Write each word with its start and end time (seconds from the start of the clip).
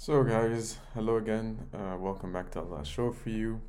So, 0.00 0.22
guys, 0.22 0.78
hello 0.94 1.16
again. 1.16 1.68
Uh, 1.74 1.96
welcome 1.98 2.32
back 2.32 2.50
to 2.52 2.60
Allah's 2.60 2.86
show 2.86 3.12
for 3.12 3.30
you. 3.30 3.60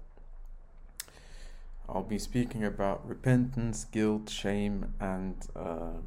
I'll 1.89 2.03
be 2.03 2.19
speaking 2.19 2.63
about 2.63 3.08
repentance, 3.08 3.85
guilt, 3.85 4.29
shame, 4.29 4.93
and 5.00 5.35
um, 5.55 6.03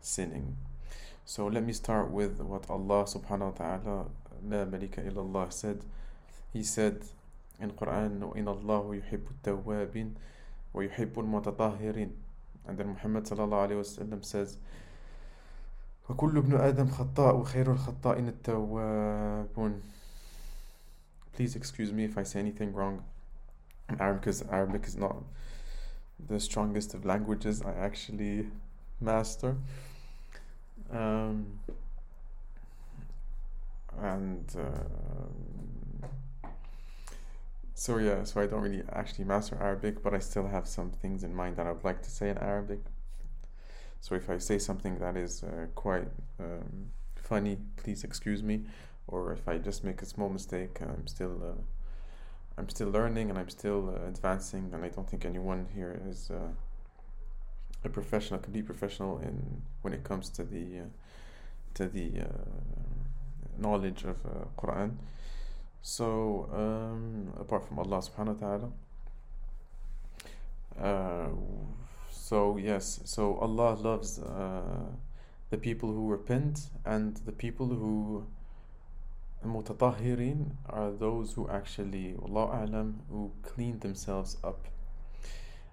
sinning. 0.00 0.56
So, 1.24 1.46
let 1.46 1.64
me 1.64 1.72
start 1.72 2.10
with 2.10 2.40
what 2.40 2.68
Allah 2.68 3.04
subhanahu 3.04 3.58
wa 3.58 3.78
ta'ala, 3.78 4.06
La 4.44 4.64
malika 4.64 5.00
illallah, 5.00 5.52
said. 5.52 5.84
He 6.52 6.62
said 6.62 7.04
in 7.60 7.70
Quran, 7.70 8.20
وَإِنَ 8.20 8.44
اللَّهُ 8.44 9.02
يُحِبُّ 9.02 9.24
التَّوَّابِينَ 9.42 10.12
وَيُحِبُّ 10.74 11.14
الْمُتَطَهِّرِينَ 11.14 12.10
And 12.66 12.78
then 12.78 12.88
Muhammad 12.88 13.24
sallallahu 13.24 13.68
alayhi 13.70 13.76
wa 13.76 14.04
sallam 14.04 14.24
says, 14.24 14.58
وكل 16.09 16.37
ابن 16.37 16.55
آدم 16.55 16.87
خطاء 16.87 17.35
وخير 17.35 17.71
الخطائين 17.71 18.27
التوابون 18.27 19.81
Please 21.33 21.55
excuse 21.55 21.91
me 21.91 22.03
if 22.03 22.17
I 22.17 22.23
say 22.23 22.39
anything 22.39 22.73
wrong 22.73 23.03
in 23.89 24.01
Arabic 24.01 24.21
because 24.21 24.41
Arabic 24.49 24.85
is 24.87 24.95
not 24.97 25.17
the 26.19 26.39
strongest 26.39 26.93
of 26.95 27.05
languages 27.05 27.61
I 27.61 27.73
actually 27.73 28.47
master. 28.99 29.55
Um, 30.91 31.59
and 34.01 34.45
uh, 34.57 36.47
so 37.75 37.97
yeah, 37.97 38.23
so 38.23 38.41
I 38.41 38.47
don't 38.47 38.61
really 38.61 38.83
actually 38.91 39.25
master 39.25 39.57
Arabic, 39.61 40.01
but 40.01 40.13
I 40.13 40.19
still 40.19 40.47
have 40.47 40.67
some 40.67 40.89
things 40.89 41.23
in 41.23 41.35
mind 41.35 41.57
that 41.57 41.67
I'd 41.67 41.83
like 41.83 42.01
to 42.01 42.09
say 42.09 42.29
in 42.29 42.37
Arabic. 42.39 42.79
So 44.01 44.15
if 44.15 44.29
I 44.29 44.37
say 44.37 44.57
something 44.57 44.99
that 44.99 45.17
is 45.17 45.43
uh, 45.43 45.67
quite 45.75 46.07
um, 46.39 46.91
funny, 47.15 47.57
please 47.75 48.03
excuse 48.03 48.41
me. 48.43 48.65
Or 49.07 49.31
if 49.33 49.47
I 49.47 49.57
just 49.57 49.83
make 49.83 50.01
a 50.01 50.05
small 50.05 50.29
mistake, 50.29 50.79
I'm 50.81 51.07
still 51.07 51.41
uh, 51.43 51.61
I'm 52.57 52.69
still 52.69 52.89
learning 52.89 53.29
and 53.29 53.37
I'm 53.37 53.49
still 53.49 53.89
uh, 53.89 54.07
advancing, 54.07 54.71
and 54.73 54.83
I 54.83 54.89
don't 54.89 55.07
think 55.09 55.25
anyone 55.25 55.67
here 55.73 56.01
is 56.09 56.29
uh, 56.31 56.51
a 57.83 57.89
professional, 57.89 58.39
complete 58.39 58.65
professional 58.65 59.19
in 59.19 59.61
when 59.81 59.93
it 59.93 60.03
comes 60.03 60.29
to 60.31 60.43
the 60.43 60.79
uh, 60.79 60.89
to 61.75 61.87
the 61.87 62.21
uh, 62.21 62.27
knowledge 63.57 64.03
of 64.03 64.17
Quran. 64.57 64.97
So 65.81 66.49
um, 66.53 67.33
apart 67.39 67.65
from 67.67 67.79
Allah 67.79 67.99
Subhanahu 67.99 68.39
wa 68.41 68.47
Taala. 68.47 68.71
So, 72.29 72.57
yes, 72.57 72.99
so 73.05 73.37
Allah 73.37 73.75
loves 73.75 74.19
uh, 74.19 74.61
the 75.49 75.57
people 75.57 75.93
who 75.93 76.09
repent, 76.09 76.71
and 76.83 77.15
the 77.25 77.31
people 77.31 77.67
who 77.67 78.27
mutatahirin 79.45 80.51
are 80.65 80.91
those 80.91 81.31
who 81.31 81.47
actually, 81.47 82.17
Allah 82.21 82.47
A'lam, 82.47 82.95
who 83.09 83.31
clean 83.43 83.79
themselves 83.79 84.35
up. 84.43 84.67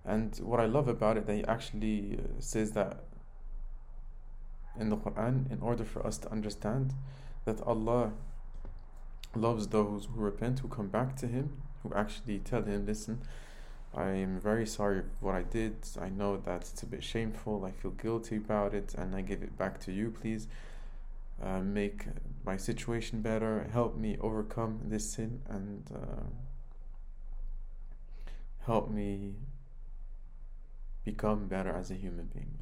And 0.04 0.36
what 0.44 0.60
I 0.60 0.66
love 0.66 0.86
about 0.86 1.16
it, 1.16 1.26
that 1.26 1.34
He 1.34 1.44
actually 1.44 2.20
uh, 2.20 2.40
says 2.40 2.70
that 2.74 3.02
in 4.78 4.90
the 4.90 4.96
Quran, 4.96 5.50
in 5.50 5.58
order 5.60 5.84
for 5.84 6.06
us 6.06 6.18
to 6.18 6.30
understand 6.30 6.94
that 7.46 7.60
Allah 7.62 8.12
loves 9.34 9.66
those 9.66 10.04
who 10.04 10.20
repent, 10.20 10.60
who 10.60 10.68
come 10.68 10.86
back 10.86 11.16
to 11.16 11.26
Him, 11.26 11.50
who 11.82 11.92
actually 11.94 12.38
tell 12.38 12.62
Him, 12.62 12.86
listen, 12.86 13.22
I 13.96 14.10
am 14.10 14.40
very 14.40 14.66
sorry 14.66 15.02
what 15.20 15.34
I 15.34 15.42
did. 15.42 15.76
I 16.00 16.08
know 16.08 16.36
that 16.38 16.62
it's 16.62 16.82
a 16.82 16.86
bit 16.86 17.04
shameful. 17.04 17.64
I 17.64 17.70
feel 17.70 17.92
guilty 17.92 18.36
about 18.36 18.74
it, 18.74 18.94
and 18.98 19.14
I 19.14 19.20
give 19.20 19.42
it 19.42 19.56
back 19.56 19.78
to 19.80 19.92
you, 19.92 20.10
please. 20.10 20.48
Uh, 21.42 21.60
make 21.60 22.06
my 22.44 22.56
situation 22.56 23.20
better. 23.20 23.68
Help 23.72 23.96
me 23.96 24.16
overcome 24.20 24.80
this 24.84 25.12
sin 25.12 25.42
and 25.48 25.84
uh, 25.94 26.22
help 28.66 28.90
me 28.90 29.34
become 31.04 31.46
better 31.46 31.70
as 31.70 31.90
a 31.90 31.94
human 31.94 32.26
being. 32.26 32.58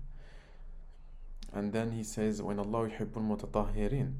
And 1.52 1.72
then 1.72 1.92
he 1.92 2.02
says, 2.02 2.42
when 2.42 2.58
Allah 2.58 2.88
yuhibbul 2.88 3.12
mutatahirin. 3.14 4.14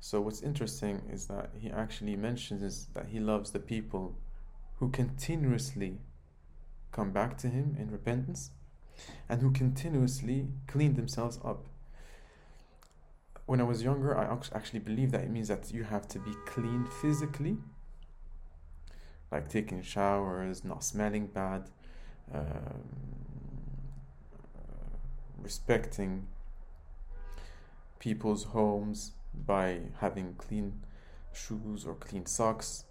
So 0.00 0.20
what's 0.20 0.42
interesting 0.42 1.02
is 1.10 1.26
that 1.26 1.50
he 1.58 1.70
actually 1.70 2.16
mentions 2.16 2.86
that 2.94 3.06
he 3.08 3.20
loves 3.20 3.50
the 3.50 3.58
people 3.58 4.16
who 4.78 4.90
continuously 4.90 5.98
come 6.94 7.10
back 7.10 7.36
to 7.38 7.48
Him 7.48 7.76
in 7.78 7.90
repentance 7.90 8.50
and 9.28 9.42
who 9.42 9.50
continuously 9.50 10.46
clean 10.68 10.94
themselves 10.94 11.38
up. 11.44 11.66
When 13.46 13.60
I 13.60 13.64
was 13.64 13.82
younger, 13.82 14.16
I 14.16 14.24
actually 14.54 14.78
believed 14.78 15.12
that 15.12 15.22
it 15.22 15.30
means 15.30 15.48
that 15.48 15.72
you 15.72 15.82
have 15.82 16.08
to 16.08 16.18
be 16.18 16.32
clean 16.46 16.86
physically, 17.02 17.58
like 19.30 19.48
taking 19.48 19.82
showers, 19.82 20.64
not 20.64 20.82
smelling 20.82 21.26
bad, 21.26 21.68
um, 22.32 22.84
respecting 25.42 26.26
people's 27.98 28.44
homes 28.44 29.12
by 29.34 29.80
having 29.98 30.34
clean 30.38 30.84
shoes 31.32 31.84
or 31.84 31.96
clean 31.96 32.24
socks, 32.24 32.84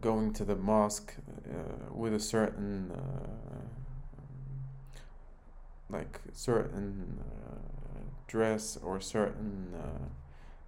going 0.00 0.32
to 0.34 0.44
the 0.44 0.56
mosque 0.56 1.14
uh, 1.48 1.92
with 1.92 2.14
a 2.14 2.20
certain 2.20 2.90
uh, 2.92 3.64
like 5.88 6.20
certain 6.32 7.20
dress 8.26 8.76
or 8.82 9.00
certain 9.00 9.72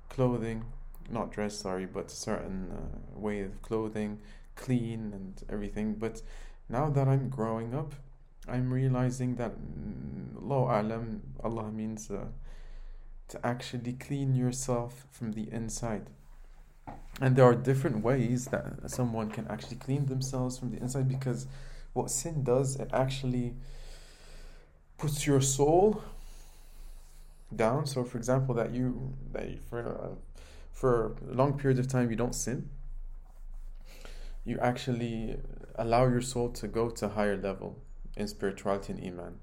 clothing. 0.08 0.64
Not 1.10 1.32
dress 1.32 1.56
sorry 1.56 1.86
but 1.86 2.10
certain 2.10 2.70
uh, 2.70 3.18
way 3.18 3.40
of 3.40 3.62
clothing 3.62 4.20
clean 4.56 5.12
and 5.14 5.42
everything. 5.48 5.94
But 5.94 6.22
now 6.68 6.90
that 6.90 7.08
i'm 7.08 7.28
growing 7.28 7.74
up 7.74 7.94
i'm 8.46 8.72
realizing 8.72 9.36
that 9.36 9.54
Allah 10.40 10.82
alam 10.82 11.22
allah 11.42 11.70
means 11.70 12.10
uh, 12.10 12.26
to 13.28 13.46
actually 13.46 13.94
clean 13.94 14.34
yourself 14.34 15.06
from 15.10 15.32
the 15.32 15.50
inside 15.52 16.10
and 17.20 17.34
there 17.34 17.44
are 17.44 17.54
different 17.54 18.04
ways 18.04 18.46
that 18.46 18.90
someone 18.90 19.30
can 19.30 19.46
actually 19.48 19.76
clean 19.76 20.06
themselves 20.06 20.58
from 20.58 20.70
the 20.70 20.78
inside 20.78 21.08
because 21.08 21.46
what 21.92 22.10
sin 22.10 22.44
does 22.44 22.76
it 22.76 22.90
actually 22.92 23.54
puts 24.98 25.26
your 25.26 25.40
soul 25.40 26.02
down. 27.54 27.86
So 27.86 28.04
for 28.04 28.18
example 28.18 28.54
that 28.56 28.72
you 28.72 29.14
that 29.32 29.48
you, 29.48 29.58
for 29.68 29.80
uh, 29.80 30.14
for 30.72 31.16
a 31.30 31.34
long 31.34 31.58
period 31.58 31.78
of 31.78 31.88
time 31.88 32.10
you 32.10 32.16
don't 32.16 32.34
sin. 32.34 32.68
You 34.44 34.58
actually 34.60 35.36
allow 35.74 36.06
your 36.06 36.22
soul 36.22 36.50
to 36.50 36.68
go 36.68 36.88
to 36.90 37.06
a 37.06 37.08
higher 37.08 37.36
level 37.36 37.78
in 38.16 38.28
spirituality 38.28 38.92
and 38.92 39.04
iman. 39.04 39.38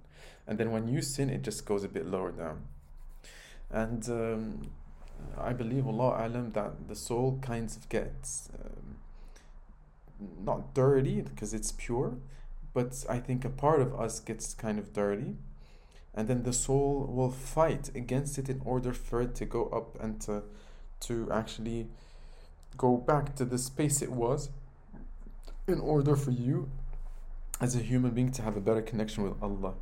And 0.48 0.58
then 0.58 0.72
when 0.72 0.88
you 0.88 1.02
sin 1.02 1.30
it 1.30 1.42
just 1.42 1.66
goes 1.66 1.84
a 1.84 1.90
bit 1.90 2.06
lower 2.06 2.32
down. 2.32 2.68
And 3.70 4.08
um, 4.10 4.72
I 5.39 5.53
believe 5.53 5.87
Allah 5.87 6.27
alam 6.27 6.53
that 6.53 6.89
the 6.89 6.95
soul 6.95 7.39
kind 7.41 7.71
of 7.71 7.89
gets 7.89 8.51
um, 8.55 8.97
not 10.45 10.75
dirty 10.75 11.21
because 11.23 11.55
it's 11.55 11.73
pure, 11.73 12.17
but 12.75 13.05
I 13.09 13.19
think 13.19 13.45
a 13.45 13.51
part 13.51 13.81
of 13.81 13.99
us 13.99 14.21
gets 14.21 14.55
kind 14.55 14.79
of 14.79 14.93
dirty, 14.93 15.37
and 16.15 16.29
then 16.29 16.43
the 16.43 16.53
soul 16.53 17.07
will 17.11 17.31
fight 17.31 17.91
against 17.95 18.39
it 18.39 18.49
in 18.49 18.61
order 18.65 18.93
for 18.93 19.23
it 19.23 19.35
to 19.37 19.45
go 19.45 19.67
up 19.67 19.99
and 20.03 20.21
to 20.23 20.43
to 21.01 21.29
actually 21.33 21.89
go 22.77 22.97
back 22.97 23.35
to 23.37 23.45
the 23.45 23.57
space 23.57 24.03
it 24.03 24.13
was 24.13 24.51
in 25.67 25.81
order 25.81 26.15
for 26.15 26.31
you 26.31 26.71
as 27.61 27.75
a 27.75 27.79
human 27.79 28.11
being 28.11 28.31
to 28.33 28.43
have 28.43 28.57
a 28.57 28.61
better 28.61 28.83
connection 28.83 29.23
with 29.23 29.43
Allah 29.43 29.75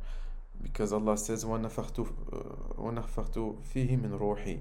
because 0.61 0.93
Allah 0.93 1.17
says 1.17 1.43
وَنَفَخْتُ 1.45 2.07
فِيهِ 2.77 3.99
مِنْ 3.99 4.19
رُوحِي 4.19 4.59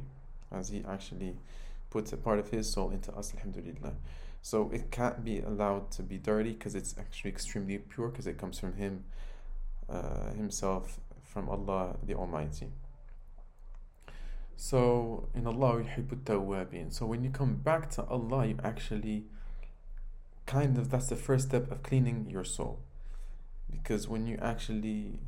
as 0.53 0.69
he 0.69 0.84
actually 0.88 1.36
puts 1.90 2.13
a 2.13 2.18
part 2.18 2.39
of 2.39 2.50
his 2.50 2.72
soul 2.72 2.89
into 2.92 3.12
us, 3.13 3.33
alhamdulillah. 3.36 3.94
So 4.42 4.69
it 4.74 4.92
can't 4.92 5.24
be 5.24 5.39
allowed 5.39 5.92
to 5.92 6.04
be 6.04 6.18
dirty 6.18 6.51
because 6.51 6.75
it's 6.75 6.95
actually 7.00 7.31
extremely 7.31 7.78
pure 7.78 8.10
because 8.10 8.28
it 8.28 8.38
comes 8.38 8.60
from 8.60 8.74
him, 8.74 9.06
uh, 9.89 10.31
himself, 10.33 11.00
from 11.24 11.50
Allah 11.50 11.95
the 12.06 12.13
Almighty. 12.13 12.68
So 14.56 15.30
in 15.33 15.48
Allah 15.48 15.83
tawwabin. 16.25 16.94
So 16.94 17.06
when 17.06 17.24
you 17.24 17.30
come 17.30 17.56
back 17.56 17.89
to 17.92 18.04
Allah, 18.04 18.45
you 18.45 18.57
actually 18.63 19.25
kind 20.45 20.78
of 20.78 20.89
that's 20.89 21.07
the 21.07 21.16
first 21.16 21.48
step 21.48 21.72
of 21.72 21.81
cleaning 21.83 22.28
your 22.30 22.44
soul, 22.44 22.80
because 23.72 24.07
when 24.07 24.28
you 24.28 24.38
actually 24.42 25.19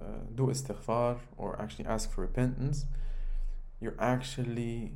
uh, 0.00 0.26
do 0.34 0.48
istighfar 0.48 1.18
or 1.36 1.60
actually 1.60 1.86
ask 1.86 2.10
for 2.10 2.22
repentance, 2.22 2.86
you're 3.80 3.96
actually 3.98 4.92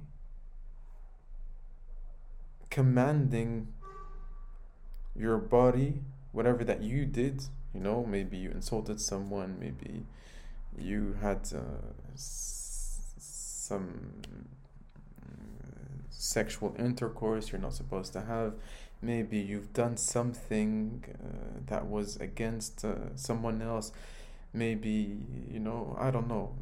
commanding 2.71 3.69
your 5.15 5.39
body, 5.39 6.01
whatever 6.33 6.65
that 6.65 6.83
you 6.83 7.05
did, 7.05 7.45
you 7.75 7.81
know, 7.81 8.05
maybe 8.05 8.37
you 8.37 8.51
insulted 8.51 9.01
someone, 9.01 9.57
maybe 9.61 10.05
you 10.79 11.17
had 11.21 11.53
uh, 11.55 11.61
some 12.15 14.13
sexual 16.11 16.75
intercourse 16.79 17.53
you're 17.53 17.61
not 17.61 17.75
supposed 17.75 18.13
to 18.13 18.23
have. 18.23 18.55
Maybe 19.03 19.39
you've 19.39 19.73
done 19.73 19.97
something 19.97 21.05
uh, 21.13 21.61
that 21.67 21.87
was 21.87 22.17
against 22.17 22.85
uh, 22.85 23.15
someone 23.17 23.61
else. 23.61 23.93
Maybe 24.55 25.17
you 25.51 25.61
know 25.61 25.97
i 25.99 26.11
don't 26.11 26.29
know 26.29 26.55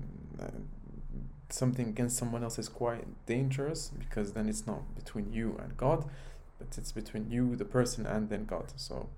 something 1.52 1.88
against 1.88 2.17
someone 2.17 2.43
else 2.43 2.58
is 2.58 2.69
quite 2.69 3.05
dangerous 3.26 3.91
because 3.99 4.32
then 4.32 4.49
it's 4.49 4.67
not 4.67 4.94
between 4.94 5.32
you 5.32 5.58
and 5.62 5.76
god 5.76 6.05
but 6.58 6.76
it's 6.76 6.93
between 6.93 7.31
you 7.31 7.56
the 7.56 7.64
person 7.64 8.06
and 8.06 8.29
then 8.29 8.44
god 8.44 8.73
so 8.76 9.08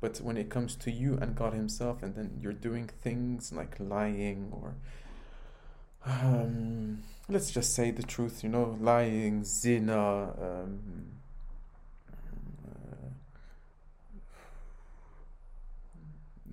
but 0.00 0.18
when 0.18 0.36
it 0.36 0.50
comes 0.50 0.76
to 0.76 0.90
you 0.90 1.16
and 1.20 1.34
god 1.34 1.52
himself 1.52 2.02
and 2.02 2.14
then 2.14 2.38
you're 2.40 2.52
doing 2.52 2.88
things 3.02 3.52
like 3.52 3.76
lying 3.78 4.48
or 4.52 4.74
um, 6.06 7.02
let's 7.28 7.50
just 7.50 7.74
say 7.74 7.90
the 7.90 8.02
truth 8.02 8.44
you 8.44 8.48
know 8.48 8.76
lying 8.80 9.44
zina 9.44 10.32
um, 10.40 11.14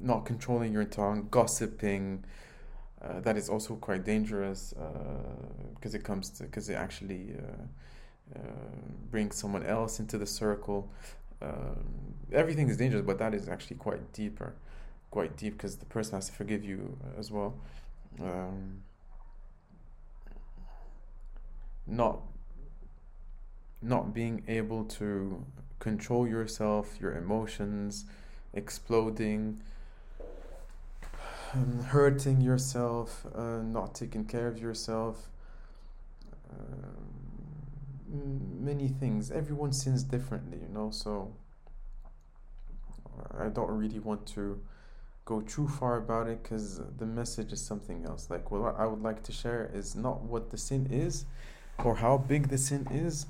not 0.01 0.25
controlling 0.25 0.73
your 0.73 0.83
tongue, 0.83 1.27
gossiping. 1.29 2.23
Uh, 3.03 3.19
that 3.21 3.35
is 3.35 3.49
also 3.49 3.75
quite 3.75 4.05
dangerous 4.05 4.75
because 5.73 5.95
uh, 5.95 5.97
it 5.97 6.03
comes 6.03 6.29
to 6.29 6.43
because 6.43 6.69
it 6.69 6.75
actually 6.75 7.33
uh, 7.35 8.37
uh, 8.37 8.41
brings 9.09 9.35
someone 9.35 9.65
else 9.65 9.99
into 9.99 10.17
the 10.17 10.25
circle. 10.25 10.91
Um, 11.41 12.13
everything 12.31 12.69
is 12.69 12.77
dangerous, 12.77 13.03
but 13.03 13.17
that 13.17 13.33
is 13.33 13.49
actually 13.49 13.77
quite 13.77 14.13
deeper, 14.13 14.53
quite 15.09 15.35
deep 15.35 15.53
because 15.53 15.77
the 15.77 15.85
person 15.85 16.13
has 16.15 16.27
to 16.27 16.33
forgive 16.33 16.63
you 16.63 16.95
as 17.17 17.31
well. 17.31 17.55
Um, 18.19 18.83
not 21.87 22.21
not 23.81 24.13
being 24.13 24.43
able 24.47 24.83
to 24.83 25.43
control 25.79 26.27
yourself, 26.27 27.01
your 27.01 27.17
emotions, 27.17 28.05
exploding, 28.53 29.59
um, 31.53 31.83
hurting 31.83 32.41
yourself, 32.41 33.25
uh, 33.35 33.61
not 33.61 33.95
taking 33.95 34.25
care 34.25 34.47
of 34.47 34.59
yourself, 34.59 35.29
um, 36.49 37.11
many 38.59 38.87
things. 38.87 39.31
Everyone 39.31 39.71
sins 39.71 40.03
differently, 40.03 40.59
you 40.61 40.73
know, 40.73 40.91
so 40.91 41.33
I 43.39 43.47
don't 43.47 43.71
really 43.71 43.99
want 43.99 44.25
to 44.27 44.61
go 45.25 45.41
too 45.41 45.67
far 45.67 45.97
about 45.97 46.27
it 46.27 46.41
because 46.43 46.81
the 46.97 47.05
message 47.05 47.53
is 47.53 47.61
something 47.61 48.05
else. 48.05 48.29
Like, 48.29 48.51
what 48.51 48.75
I 48.77 48.85
would 48.85 49.01
like 49.01 49.23
to 49.23 49.31
share 49.31 49.69
is 49.73 49.95
not 49.95 50.21
what 50.21 50.49
the 50.49 50.57
sin 50.57 50.87
is 50.91 51.25
or 51.83 51.95
how 51.95 52.17
big 52.17 52.49
the 52.49 52.57
sin 52.57 52.87
is, 52.91 53.25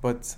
but 0.00 0.36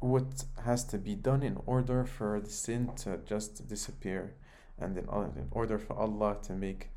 what 0.00 0.44
has 0.64 0.84
to 0.84 0.98
be 0.98 1.14
done 1.14 1.42
in 1.42 1.60
order 1.66 2.04
for 2.04 2.40
the 2.40 2.50
sin 2.50 2.90
to 2.96 3.18
just 3.24 3.68
disappear 3.68 4.34
and 4.82 4.98
in, 4.98 5.04
in 5.04 5.48
order 5.50 5.78
for 5.78 5.94
Allah 5.96 6.36
to 6.42 6.52
make 6.52 6.88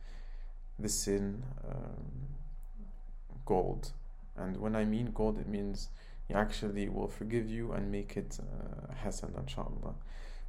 the 0.80 0.90
sin 0.90 1.44
um, 1.70 2.36
gold. 3.46 3.92
And 4.36 4.58
when 4.58 4.76
I 4.76 4.86
mean 4.86 5.12
gold, 5.14 5.40
it 5.40 5.48
means 5.48 5.90
He 6.28 6.34
actually 6.34 6.90
will 6.90 7.08
forgive 7.08 7.50
you 7.50 7.72
and 7.72 7.92
make 7.92 8.18
it 8.18 8.40
uh, 8.40 8.94
hasan, 9.04 9.34
inshallah. 9.38 9.96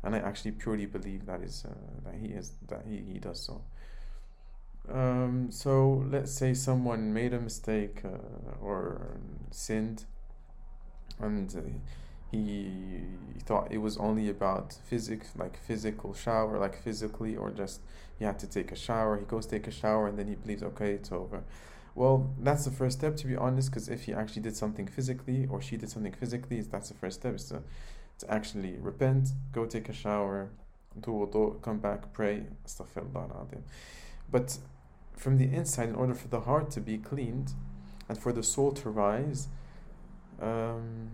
And 0.02 0.14
I 0.14 0.18
actually 0.18 0.52
purely 0.52 0.86
believe 0.86 1.26
that 1.26 1.42
is 1.42 1.64
uh, 1.64 1.74
that 2.04 2.14
He 2.20 2.28
is 2.28 2.52
that 2.68 2.82
He, 2.88 2.96
he 3.12 3.18
does 3.18 3.40
so. 3.40 3.62
Um, 4.92 5.50
so 5.50 6.04
let's 6.10 6.32
say 6.32 6.54
someone 6.54 7.12
made 7.12 7.34
a 7.34 7.40
mistake 7.40 8.02
uh, 8.04 8.64
or 8.64 9.18
sinned, 9.50 10.04
and 11.18 11.54
uh, 11.56 11.60
he, 12.30 13.02
thought 13.46 13.68
it 13.70 13.78
was 13.78 13.96
only 13.96 14.28
about 14.28 14.76
physics, 14.84 15.28
like 15.36 15.56
physical 15.56 16.12
shower, 16.12 16.58
like 16.58 16.82
physically, 16.82 17.36
or 17.36 17.50
just 17.50 17.80
he 18.18 18.24
had 18.24 18.38
to 18.40 18.46
take 18.46 18.72
a 18.72 18.76
shower. 18.76 19.16
He 19.18 19.24
goes 19.24 19.46
take 19.46 19.66
a 19.66 19.70
shower 19.70 20.08
and 20.08 20.18
then 20.18 20.28
he 20.28 20.34
believes, 20.34 20.62
okay, 20.62 20.92
it's 20.92 21.12
over. 21.12 21.44
Well, 21.94 22.34
that's 22.38 22.64
the 22.66 22.70
first 22.70 22.98
step, 22.98 23.16
to 23.16 23.26
be 23.26 23.36
honest, 23.36 23.70
because 23.70 23.88
if 23.88 24.02
he 24.02 24.12
actually 24.12 24.42
did 24.42 24.56
something 24.56 24.86
physically 24.86 25.46
or 25.50 25.62
she 25.62 25.76
did 25.76 25.88
something 25.88 26.12
physically, 26.12 26.60
that's 26.60 26.88
the 26.88 26.94
first 26.94 27.20
step, 27.20 27.36
is 27.36 27.44
to, 27.46 27.62
to 28.18 28.30
actually 28.30 28.76
repent, 28.78 29.28
go 29.52 29.64
take 29.64 29.88
a 29.88 29.94
shower, 29.94 30.50
do 31.00 31.10
wudu, 31.10 31.62
come 31.62 31.78
back, 31.78 32.12
pray, 32.12 32.42
But 34.30 34.58
from 35.16 35.38
the 35.38 35.44
inside, 35.44 35.88
in 35.88 35.94
order 35.94 36.14
for 36.14 36.28
the 36.28 36.40
heart 36.40 36.70
to 36.72 36.80
be 36.80 36.98
cleaned 36.98 37.52
and 38.08 38.18
for 38.18 38.32
the 38.32 38.42
soul 38.42 38.72
to 38.72 38.90
rise, 38.90 39.48
um, 40.40 41.10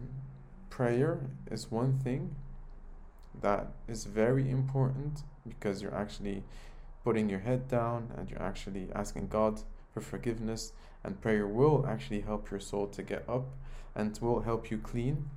prayer 0.73 1.21
is 1.51 1.71
one 1.71 1.99
thing 1.99 2.35
that 3.43 3.67
is 3.87 4.07
very 4.07 4.49
important 4.51 5.21
because 5.47 5.83
you're 5.83 5.95
actually 5.95 6.43
putting 7.05 7.29
your 7.29 7.41
head 7.41 7.69
down 7.69 8.11
and 8.17 8.31
you're 8.31 8.43
actually 8.43 8.89
asking 8.95 9.29
God 9.29 9.61
for 9.93 10.01
forgiveness 10.01 10.73
and 11.05 11.21
prayer 11.21 11.47
will 11.47 11.85
actually 11.87 12.23
help 12.23 12.51
your 12.51 12.59
soul 12.59 12.87
to 12.87 13.03
get 13.03 13.23
up 13.29 13.49
and 13.95 14.19
will 14.23 14.41
help 14.41 14.71
you 14.71 14.79
clean 14.79 15.29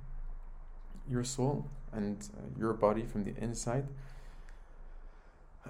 your 1.06 1.22
soul 1.22 1.66
and 1.92 2.16
uh, 2.38 2.58
your 2.58 2.72
body 2.72 3.02
from 3.02 3.24
the 3.24 3.34
inside. 3.36 3.86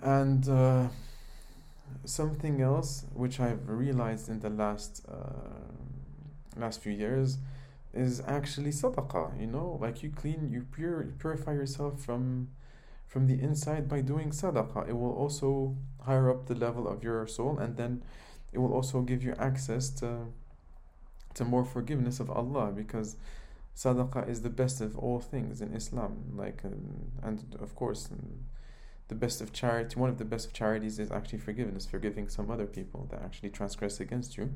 And 0.00 0.48
uh, 0.48 0.88
something 2.04 2.60
else 2.60 3.04
which 3.14 3.40
I've 3.40 3.68
realized 3.68 4.28
in 4.28 4.38
the 4.38 4.50
last 4.50 5.04
uh, 5.10 5.64
last 6.56 6.82
few 6.82 6.92
years 6.92 7.38
is 7.96 8.22
actually 8.26 8.70
sadaqah 8.70 9.40
you 9.40 9.46
know? 9.46 9.78
Like 9.80 10.02
you 10.02 10.10
clean 10.10 10.48
you 10.50 10.66
pure 10.70 11.14
purify 11.18 11.52
yourself 11.52 12.00
from 12.00 12.48
from 13.06 13.26
the 13.26 13.40
inside 13.40 13.88
by 13.88 14.00
doing 14.00 14.30
sadaqah 14.30 14.88
it 14.88 14.92
will 14.92 15.12
also 15.12 15.76
higher 16.02 16.30
up 16.30 16.46
the 16.46 16.54
level 16.54 16.86
of 16.86 17.02
your 17.02 17.26
soul 17.26 17.58
and 17.58 17.76
then 17.76 18.02
it 18.52 18.58
will 18.58 18.72
also 18.72 19.00
give 19.00 19.22
you 19.22 19.34
access 19.38 19.90
to 19.90 20.26
to 21.34 21.44
more 21.44 21.64
forgiveness 21.64 22.20
of 22.20 22.30
Allah 22.30 22.72
because 22.72 23.16
sadaqah 23.76 24.28
is 24.28 24.42
the 24.42 24.50
best 24.50 24.80
of 24.80 24.96
all 24.98 25.20
things 25.20 25.60
in 25.60 25.74
Islam. 25.74 26.32
Like 26.34 26.62
um, 26.64 27.12
and 27.22 27.56
of 27.60 27.74
course 27.74 28.08
um, 28.10 28.46
the 29.08 29.14
best 29.14 29.40
of 29.40 29.52
charity 29.52 29.98
one 29.98 30.10
of 30.10 30.18
the 30.18 30.24
best 30.24 30.46
of 30.46 30.52
charities 30.52 30.98
is 30.98 31.10
actually 31.10 31.38
forgiveness 31.38 31.86
forgiving 31.86 32.28
some 32.28 32.50
other 32.50 32.66
people 32.66 33.06
that 33.10 33.22
actually 33.22 33.50
transgress 33.50 34.00
against 34.00 34.36
you 34.36 34.52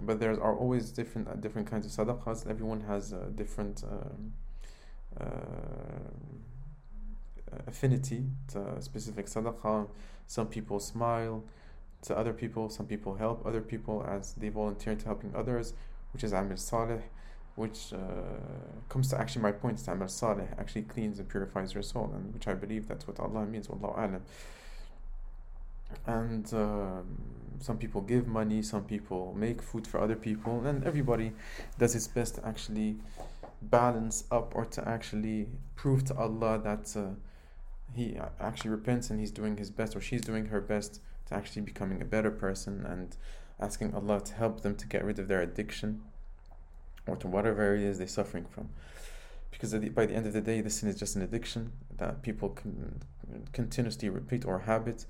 but 0.00 0.20
there 0.20 0.32
are 0.32 0.56
always 0.56 0.90
different 0.90 1.28
uh, 1.28 1.34
different 1.34 1.70
kinds 1.70 1.86
of 1.86 1.92
sadaqahs. 1.92 2.48
Everyone 2.48 2.80
has 2.82 3.12
a 3.12 3.26
different 3.26 3.84
um, 3.84 4.32
uh, 5.20 5.24
affinity 7.66 8.24
to 8.48 8.80
specific 8.80 9.26
sadaqah. 9.26 9.88
Some 10.26 10.46
people 10.46 10.80
smile 10.80 11.44
to 12.02 12.16
other 12.16 12.32
people. 12.32 12.68
Some 12.70 12.86
people 12.86 13.16
help 13.16 13.44
other 13.46 13.60
people 13.60 14.04
as 14.08 14.32
they 14.34 14.48
volunteer 14.48 14.94
to 14.94 15.04
helping 15.04 15.34
others, 15.34 15.74
which 16.12 16.24
is 16.24 16.32
amal 16.32 16.56
salih, 16.56 17.02
which 17.56 17.92
uh, 17.92 17.98
comes 18.88 19.08
to 19.10 19.20
actually 19.20 19.42
my 19.42 19.52
point. 19.52 19.86
Amal 19.86 20.08
salih 20.08 20.48
actually 20.58 20.82
cleans 20.82 21.18
and 21.18 21.28
purifies 21.28 21.74
your 21.74 21.82
soul, 21.82 22.10
and 22.14 22.32
which 22.32 22.48
I 22.48 22.54
believe 22.54 22.88
that's 22.88 23.06
what 23.06 23.20
Allah 23.20 23.44
means. 23.46 23.68
Wallahu 23.68 23.98
alam. 23.98 24.22
And 26.06 26.52
um, 26.54 27.18
some 27.60 27.78
people 27.78 28.00
give 28.00 28.26
money, 28.26 28.62
some 28.62 28.84
people 28.84 29.34
make 29.36 29.62
food 29.62 29.86
for 29.86 30.00
other 30.00 30.16
people, 30.16 30.66
and 30.66 30.84
everybody 30.84 31.32
does 31.78 31.94
its 31.94 32.08
best 32.08 32.36
to 32.36 32.46
actually 32.46 32.96
balance 33.62 34.24
up 34.30 34.54
or 34.56 34.64
to 34.64 34.86
actually 34.88 35.48
prove 35.76 36.04
to 36.04 36.16
Allah 36.16 36.60
that 36.62 36.96
uh, 36.96 37.14
he 37.94 38.16
actually 38.40 38.70
repents 38.70 39.10
and 39.10 39.20
he's 39.20 39.30
doing 39.30 39.56
his 39.56 39.70
best 39.70 39.94
or 39.94 40.00
she's 40.00 40.22
doing 40.22 40.46
her 40.46 40.60
best 40.60 41.00
to 41.26 41.34
actually 41.34 41.62
becoming 41.62 42.02
a 42.02 42.04
better 42.04 42.30
person 42.30 42.84
and 42.86 43.16
asking 43.60 43.94
Allah 43.94 44.20
to 44.20 44.34
help 44.34 44.62
them 44.62 44.74
to 44.76 44.86
get 44.86 45.04
rid 45.04 45.18
of 45.18 45.28
their 45.28 45.42
addiction 45.42 46.02
or 47.06 47.16
to 47.16 47.28
whatever 47.28 47.74
it 47.74 47.82
is 47.82 47.98
they're 47.98 48.06
suffering 48.06 48.46
from. 48.46 48.70
Because 49.50 49.72
by 49.90 50.06
the 50.06 50.14
end 50.14 50.26
of 50.26 50.32
the 50.32 50.40
day, 50.40 50.60
this 50.60 50.76
sin 50.76 50.88
is 50.88 50.98
just 50.98 51.14
an 51.14 51.22
addiction 51.22 51.72
that 51.98 52.22
people 52.22 52.48
can 52.48 53.02
continuously 53.52 54.08
repeat 54.08 54.44
or 54.44 54.60
habit 54.60 55.06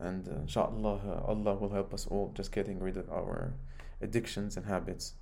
and 0.00 0.28
uh, 0.28 0.40
inshallah 0.42 1.00
uh, 1.06 1.30
Allah 1.30 1.54
will 1.54 1.70
help 1.70 1.94
us 1.94 2.06
all 2.06 2.32
just 2.34 2.52
getting 2.52 2.80
rid 2.80 2.96
of 2.96 3.10
our 3.10 3.54
addictions 4.00 4.56
and 4.56 4.66
habits. 4.66 5.14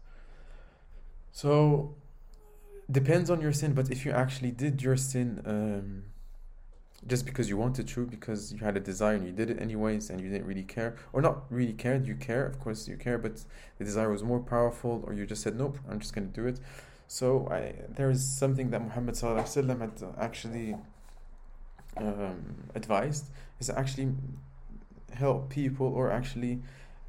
So 1.31 1.95
depends 2.91 3.31
on 3.31 3.41
your 3.41 3.52
sin 3.52 3.73
but 3.75 3.91
if 3.91 4.05
you 4.05 4.12
actually 4.12 4.50
did 4.50 4.83
your 4.83 4.97
sin 4.97 5.43
um, 5.47 6.05
just 7.07 7.25
because 7.25 7.49
you 7.49 7.57
wanted 7.57 7.88
to 7.88 8.07
because 8.07 8.52
you 8.52 8.59
had 8.59 8.76
a 8.76 8.81
desire 8.81 9.14
and 9.14 9.26
you 9.26 9.33
did 9.33 9.50
it 9.50 9.61
anyways 9.61 10.11
and 10.11 10.21
you 10.21 10.29
didn't 10.29 10.47
really 10.47 10.62
care 10.62 10.97
or 11.12 11.23
not 11.23 11.45
really 11.50 11.73
cared 11.73 12.07
you 12.07 12.14
care 12.14 12.45
of 12.45 12.61
course 12.61 12.87
you 12.87 12.97
care 12.97 13.19
but 13.19 13.45
the 13.79 13.85
desire 13.85 14.11
was 14.11 14.23
more 14.23 14.41
powerful 14.41 15.02
or 15.07 15.12
you 15.14 15.25
just 15.25 15.43
said 15.43 15.57
nope 15.57 15.79
i'm 15.88 15.99
just 16.00 16.14
going 16.14 16.31
to 16.31 16.41
do 16.41 16.47
it. 16.47 16.61
So 17.09 17.47
I, 17.50 17.75
there 17.91 18.11
is 18.11 18.26
something 18.26 18.71
that 18.71 18.81
muhammad 18.81 19.19
had 19.21 19.37
actually 20.19 20.76
um, 21.97 22.71
advised. 22.75 23.26
Is 23.61 23.71
actually 23.71 24.14
help 25.14 25.50
people 25.50 25.87
or 25.87 26.11
actually 26.11 26.62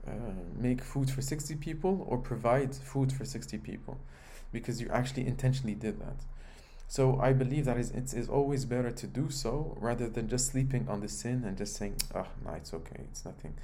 uh, 0.07 0.11
make 0.57 0.81
food 0.81 1.09
for 1.09 1.21
60 1.21 1.55
people 1.55 2.05
or 2.09 2.17
provide 2.17 2.75
food 2.75 3.11
for 3.11 3.25
60 3.25 3.57
people 3.59 3.97
because 4.51 4.81
you 4.81 4.89
actually 4.91 5.25
intentionally 5.25 5.75
did 5.75 5.99
that. 5.99 6.17
So 6.87 7.19
I 7.19 7.33
believe 7.33 7.65
that 7.65 7.77
is 7.77 7.91
it 7.91 8.13
is 8.13 8.29
always 8.29 8.65
better 8.65 8.91
to 8.91 9.07
do 9.07 9.29
so 9.29 9.75
rather 9.79 10.07
than 10.07 10.27
just 10.27 10.51
sleeping 10.51 10.87
on 10.87 10.99
the 10.99 11.07
sin 11.07 11.43
and 11.45 11.57
just 11.57 11.75
saying, 11.75 11.95
oh 12.13 12.27
no, 12.45 12.51
it's 12.51 12.73
okay, 12.73 13.01
it's 13.11 13.25
nothing. 13.25 13.55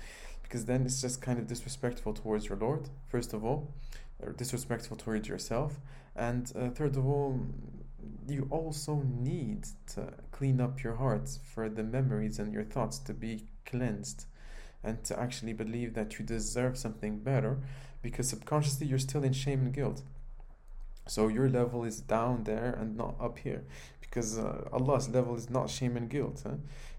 Because 0.42 0.66
then 0.66 0.84
it's 0.86 1.00
just 1.00 1.22
kind 1.22 1.38
of 1.38 1.46
disrespectful 1.46 2.14
towards 2.14 2.48
your 2.50 2.58
Lord, 2.58 2.90
first 3.08 3.34
of 3.34 3.46
all, 3.46 3.72
or 4.20 4.32
disrespectful 4.32 4.98
towards 4.98 5.28
yourself. 5.28 5.80
And 6.16 6.52
uh, 6.56 6.70
third 6.70 6.98
of 6.98 7.06
all, 7.06 7.40
you 8.28 8.48
also 8.50 9.04
need 9.06 9.68
to 9.94 10.14
clean 10.32 10.60
up 10.60 10.84
your 10.84 10.96
heart 10.96 11.30
for 11.54 11.70
the 11.70 11.84
memories 11.84 12.40
and 12.40 12.52
your 12.52 12.64
thoughts 12.64 12.98
to 13.00 13.14
be 13.14 13.44
cleansed 13.70 14.26
and 14.84 15.04
to 15.04 15.20
actually 15.20 15.54
believe 15.54 15.94
that 15.94 16.18
you 16.18 16.26
deserve 16.26 16.78
something 16.78 17.20
better 17.20 17.60
because 18.02 18.30
subconsciously 18.30 18.88
you're 18.88 19.00
still 19.00 19.24
in 19.24 19.34
shame 19.34 19.62
and 19.62 19.74
guilt. 19.74 20.02
So 21.08 21.28
your 21.28 21.50
level 21.50 21.84
is 21.84 22.02
down 22.02 22.44
there 22.44 22.78
and 22.80 22.96
not 22.96 23.16
up 23.20 23.40
here 23.40 23.64
because 24.00 24.38
uh, 24.38 24.68
Allah's 24.72 25.10
level 25.10 25.36
is 25.36 25.50
not 25.50 25.70
shame 25.70 25.98
and 25.98 26.10
guilt. 26.10 26.44
Huh? 26.46 26.56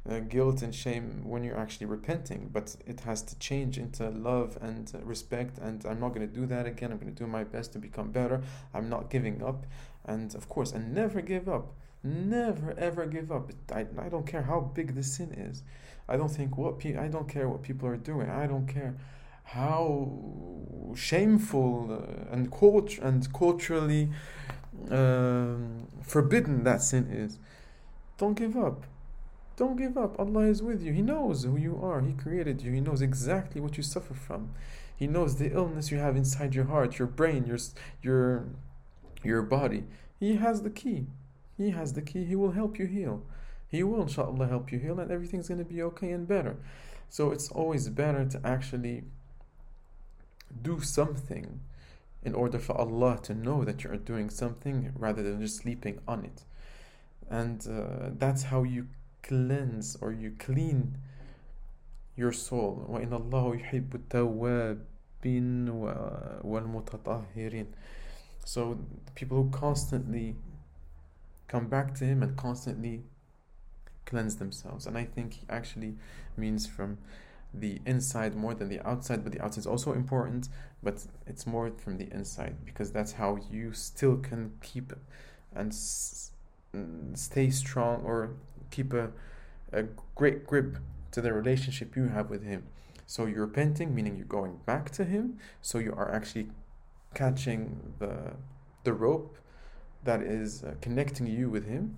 Uh, 0.08 0.20
guilt 0.20 0.62
and 0.62 0.74
shame 0.74 1.22
when 1.24 1.44
you're 1.44 1.58
actually 1.58 1.86
repenting, 1.86 2.48
but 2.52 2.74
it 2.86 3.00
has 3.00 3.20
to 3.22 3.38
change 3.38 3.78
into 3.78 4.08
love 4.08 4.56
and 4.60 4.92
respect. 5.04 5.58
And 5.58 5.84
I'm 5.84 6.00
not 6.00 6.14
going 6.14 6.26
to 6.26 6.34
do 6.34 6.46
that 6.46 6.66
again. 6.66 6.90
I'm 6.90 6.98
going 6.98 7.14
to 7.14 7.18
do 7.18 7.26
my 7.26 7.44
best 7.44 7.72
to 7.74 7.78
become 7.78 8.10
better. 8.10 8.42
I'm 8.72 8.88
not 8.88 9.10
giving 9.10 9.42
up. 9.42 9.66
And 10.04 10.34
of 10.34 10.48
course, 10.48 10.72
and 10.72 10.94
never 10.94 11.20
give 11.20 11.48
up. 11.48 11.74
Never 12.02 12.74
ever 12.78 13.06
give 13.06 13.30
up. 13.30 13.50
I, 13.72 13.86
I 13.98 14.08
don't 14.08 14.26
care 14.26 14.42
how 14.42 14.60
big 14.60 14.94
the 14.94 15.02
sin 15.02 15.32
is. 15.32 15.62
I 16.08 16.16
don't 16.16 16.30
think 16.30 16.56
what 16.56 16.78
pe- 16.78 16.96
I 16.96 17.08
don't 17.08 17.28
care 17.28 17.48
what 17.48 17.62
people 17.62 17.88
are 17.88 17.96
doing. 17.96 18.30
I 18.30 18.46
don't 18.46 18.66
care 18.66 18.96
how 19.44 20.10
shameful 20.94 21.88
uh, 21.92 22.32
and 22.32 22.50
cult- 22.50 22.98
and 22.98 23.30
culturally 23.32 24.10
um, 24.90 25.86
forbidden 26.02 26.64
that 26.64 26.82
sin 26.82 27.06
is. 27.10 27.38
Don't 28.16 28.34
give 28.34 28.56
up. 28.56 28.86
Don't 29.56 29.76
give 29.76 29.98
up. 29.98 30.18
Allah 30.18 30.46
is 30.46 30.62
with 30.62 30.82
you. 30.82 30.92
He 30.92 31.02
knows 31.02 31.44
who 31.44 31.56
you 31.56 31.78
are. 31.82 32.00
He 32.00 32.14
created 32.14 32.62
you. 32.62 32.72
He 32.72 32.80
knows 32.80 33.02
exactly 33.02 33.60
what 33.60 33.76
you 33.76 33.82
suffer 33.82 34.14
from. 34.14 34.54
He 34.96 35.06
knows 35.06 35.36
the 35.36 35.52
illness 35.52 35.90
you 35.90 35.98
have 35.98 36.16
inside 36.16 36.54
your 36.54 36.64
heart, 36.64 36.98
your 36.98 37.08
brain, 37.08 37.46
your 37.46 37.58
your 38.02 38.46
your 39.22 39.42
body. 39.42 39.84
He 40.18 40.36
has 40.36 40.62
the 40.62 40.70
key. 40.70 41.06
He 41.59 41.69
has 41.71 41.93
the 41.93 42.01
key. 42.01 42.25
He 42.25 42.35
will 42.35 42.51
help 42.51 42.77
you 42.77 42.85
heal. 42.85 43.23
He 43.67 43.83
will, 43.83 44.01
inshallah, 44.01 44.47
help 44.47 44.71
you 44.71 44.79
heal, 44.79 44.99
and 44.99 45.11
everything's 45.11 45.47
going 45.47 45.59
to 45.59 45.65
be 45.65 45.81
okay 45.81 46.11
and 46.11 46.27
better. 46.27 46.57
So 47.09 47.31
it's 47.31 47.49
always 47.49 47.89
better 47.89 48.25
to 48.25 48.41
actually 48.43 49.03
do 50.61 50.81
something 50.81 51.61
in 52.23 52.33
order 52.33 52.59
for 52.59 52.75
Allah 52.77 53.19
to 53.23 53.33
know 53.33 53.63
that 53.63 53.83
you're 53.83 53.97
doing 53.97 54.29
something 54.29 54.91
rather 54.95 55.21
than 55.23 55.39
just 55.39 55.57
sleeping 55.57 55.99
on 56.07 56.25
it. 56.25 56.43
And 57.29 57.65
uh, 57.67 58.09
that's 58.17 58.43
how 58.43 58.63
you 58.63 58.87
cleanse 59.21 59.95
or 60.01 60.11
you 60.11 60.31
clean 60.37 60.97
your 62.15 62.31
soul. 62.31 62.85
وَإِنَّ 62.89 63.09
اللَّهُ 63.09 63.61
يُحِبُّ 63.61 63.89
التَّوَّابِينَ 65.23 65.69
وَالْمُتَطَهِّرِينَ 66.43 67.67
So 68.45 68.79
people 69.15 69.43
who 69.43 69.49
constantly 69.49 70.35
come 71.50 71.66
back 71.68 71.94
to 71.96 72.04
Him 72.04 72.22
and 72.22 72.36
constantly 72.36 73.02
cleanse 74.06 74.36
themselves. 74.36 74.86
And 74.86 74.96
I 74.96 75.04
think 75.04 75.34
He 75.34 75.46
actually 75.48 75.94
means 76.36 76.66
from 76.66 76.98
the 77.52 77.80
inside 77.84 78.36
more 78.36 78.54
than 78.54 78.68
the 78.68 78.80
outside, 78.88 79.24
but 79.24 79.32
the 79.32 79.40
outside 79.44 79.60
is 79.60 79.66
also 79.66 79.92
important, 79.92 80.48
but 80.82 81.04
it's 81.26 81.46
more 81.46 81.70
from 81.76 81.98
the 81.98 82.08
inside 82.12 82.56
because 82.64 82.92
that's 82.92 83.12
how 83.12 83.38
you 83.50 83.72
still 83.72 84.16
can 84.18 84.52
keep 84.62 84.92
and 85.54 85.72
s- 85.72 86.30
mm, 86.74 87.16
stay 87.18 87.50
strong 87.50 88.02
or 88.04 88.30
keep 88.70 88.92
a, 88.92 89.10
a 89.72 89.82
great 90.14 90.46
grip 90.46 90.76
to 91.10 91.20
the 91.20 91.32
relationship 91.32 91.96
you 91.96 92.06
have 92.08 92.30
with 92.30 92.44
Him. 92.44 92.64
So 93.06 93.26
you're 93.26 93.46
repenting, 93.46 93.94
meaning 93.94 94.16
you're 94.16 94.26
going 94.26 94.60
back 94.64 94.90
to 94.92 95.04
Him. 95.04 95.38
So 95.60 95.78
you 95.78 95.92
are 95.92 96.10
actually 96.12 96.48
catching 97.14 97.94
the 97.98 98.34
the 98.84 98.92
rope 98.92 99.36
that 100.04 100.22
is 100.22 100.64
uh, 100.64 100.74
connecting 100.80 101.26
you 101.26 101.50
with 101.50 101.66
Him 101.66 101.96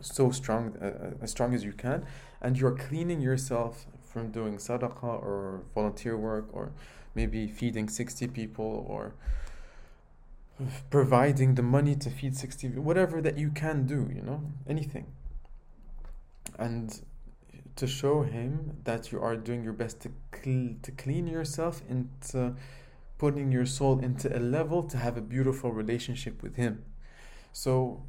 so 0.00 0.30
strong, 0.30 0.76
uh, 0.80 0.86
uh 0.86 1.10
as 1.22 1.30
strong 1.30 1.54
as 1.54 1.64
you 1.64 1.72
can, 1.72 2.04
and 2.40 2.58
you're 2.58 2.76
cleaning 2.76 3.20
yourself 3.20 3.86
from 4.04 4.30
doing 4.30 4.56
sadaqah 4.56 5.02
or 5.02 5.62
volunteer 5.74 6.16
work 6.16 6.46
or 6.52 6.72
maybe 7.14 7.48
feeding 7.48 7.88
60 7.88 8.28
people 8.28 8.86
or 8.88 9.14
providing 10.90 11.56
the 11.56 11.62
money 11.62 11.96
to 11.96 12.10
feed 12.10 12.36
60 12.36 12.68
whatever 12.78 13.20
that 13.20 13.36
you 13.36 13.50
can 13.50 13.86
do 13.86 14.08
you 14.14 14.22
know 14.22 14.40
anything. 14.68 15.06
And 16.58 17.00
to 17.74 17.88
show 17.88 18.22
him 18.22 18.76
that 18.84 19.10
you 19.10 19.20
are 19.20 19.36
doing 19.36 19.64
your 19.64 19.72
best 19.72 20.00
to 20.02 20.10
cl- 20.32 20.76
to 20.82 20.92
clean 20.92 21.26
yourself 21.26 21.82
into 21.88 22.54
putting 23.18 23.50
your 23.50 23.66
soul 23.66 23.98
into 23.98 24.28
a 24.36 24.38
level 24.38 24.84
to 24.84 24.96
have 24.96 25.16
a 25.16 25.20
beautiful 25.20 25.72
relationship 25.72 26.40
with 26.40 26.54
him 26.54 26.84
so 27.54 28.02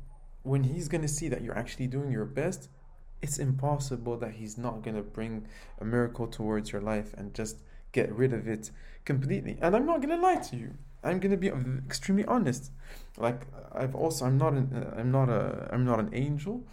when 0.43 0.63
he's 0.63 0.87
going 0.89 1.01
to 1.01 1.07
see 1.07 1.29
that 1.29 1.41
you're 1.41 1.57
actually 1.57 1.87
doing 1.87 2.11
your 2.11 2.25
best 2.25 2.67
it's 3.21 3.39
impossible 3.39 4.17
that 4.17 4.33
he's 4.33 4.57
not 4.57 4.83
going 4.83 4.95
to 4.95 5.01
bring 5.01 5.47
a 5.79 5.85
miracle 5.85 6.27
towards 6.27 6.71
your 6.71 6.81
life 6.81 7.13
and 7.17 7.33
just 7.33 7.57
get 7.91 8.11
rid 8.13 8.33
of 8.33 8.47
it 8.47 8.71
completely. 9.05 9.57
And 9.61 9.75
I'm 9.75 9.85
not 9.85 10.01
going 10.01 10.15
to 10.15 10.21
lie 10.21 10.41
to 10.49 10.55
you. 10.55 10.73
I'm 11.03 11.19
going 11.19 11.31
to 11.31 11.37
be 11.37 11.51
extremely 11.87 12.25
honest. 12.25 12.71
Like 13.17 13.41
I've 13.71 13.95
also 13.95 14.25
I'm 14.25 14.37
not 14.37 14.53
an 14.53 14.93
I'm 14.97 15.11
not 15.11 15.29
a 15.29 15.69
I'm 15.71 15.85
not 15.85 15.99
an 15.99 16.09
angel 16.13 16.63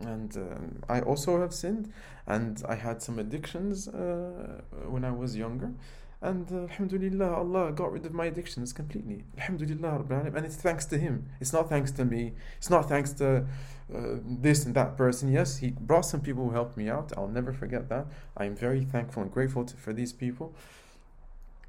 and 0.00 0.34
um, 0.36 0.82
I 0.88 1.00
also 1.00 1.40
have 1.40 1.52
sinned 1.52 1.92
and 2.26 2.62
I 2.66 2.76
had 2.76 3.02
some 3.02 3.18
addictions 3.18 3.88
uh, 3.88 4.62
when 4.86 5.04
I 5.04 5.10
was 5.10 5.36
younger 5.36 5.72
and 6.22 6.50
uh, 6.52 6.62
Alhamdulillah, 6.70 7.34
Allah 7.34 7.72
got 7.72 7.92
rid 7.92 8.06
of 8.06 8.14
my 8.14 8.26
addictions 8.26 8.72
completely. 8.72 9.24
Alhamdulillah, 9.36 10.04
and 10.34 10.46
it's 10.46 10.56
thanks 10.56 10.86
to 10.86 10.98
Him. 10.98 11.26
It's 11.40 11.52
not 11.52 11.68
thanks 11.68 11.90
to 11.92 12.04
me. 12.04 12.32
It's 12.58 12.70
not 12.70 12.88
thanks 12.88 13.12
to 13.14 13.44
uh, 13.92 13.98
this 14.24 14.64
and 14.64 14.74
that 14.76 14.96
person. 14.96 15.32
Yes, 15.32 15.58
He 15.58 15.70
brought 15.70 16.02
some 16.02 16.20
people 16.20 16.44
who 16.44 16.52
helped 16.52 16.76
me 16.76 16.88
out. 16.88 17.12
I'll 17.16 17.26
never 17.26 17.52
forget 17.52 17.88
that. 17.88 18.06
I 18.36 18.44
am 18.44 18.54
very 18.54 18.84
thankful 18.84 19.24
and 19.24 19.32
grateful 19.32 19.64
to, 19.64 19.76
for 19.76 19.92
these 19.92 20.12
people. 20.12 20.54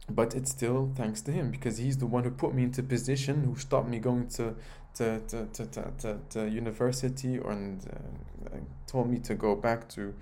But 0.08 0.36
it's 0.36 0.52
still 0.52 0.92
thanks 0.96 1.22
to 1.22 1.32
Him 1.32 1.50
because 1.50 1.80
He's 1.80 1.98
the 1.98 2.06
one 2.06 2.24
who 2.24 2.30
put 2.30 2.54
me 2.54 2.64
into 2.64 2.84
position, 2.84 3.44
who 3.46 3.56
stopped 3.56 3.90
me 3.90 3.98
going 3.98 4.28
to 4.30 4.56
to, 4.96 5.20
to, 5.28 5.48
to, 5.54 5.66
to, 5.66 5.92
to, 6.00 6.20
to 6.30 6.50
university 6.50 7.38
and 7.38 7.84
uh, 7.92 8.58
told 8.86 9.10
me 9.10 9.18
to 9.18 9.34
go 9.34 9.56
back 9.56 9.90
to 9.90 10.14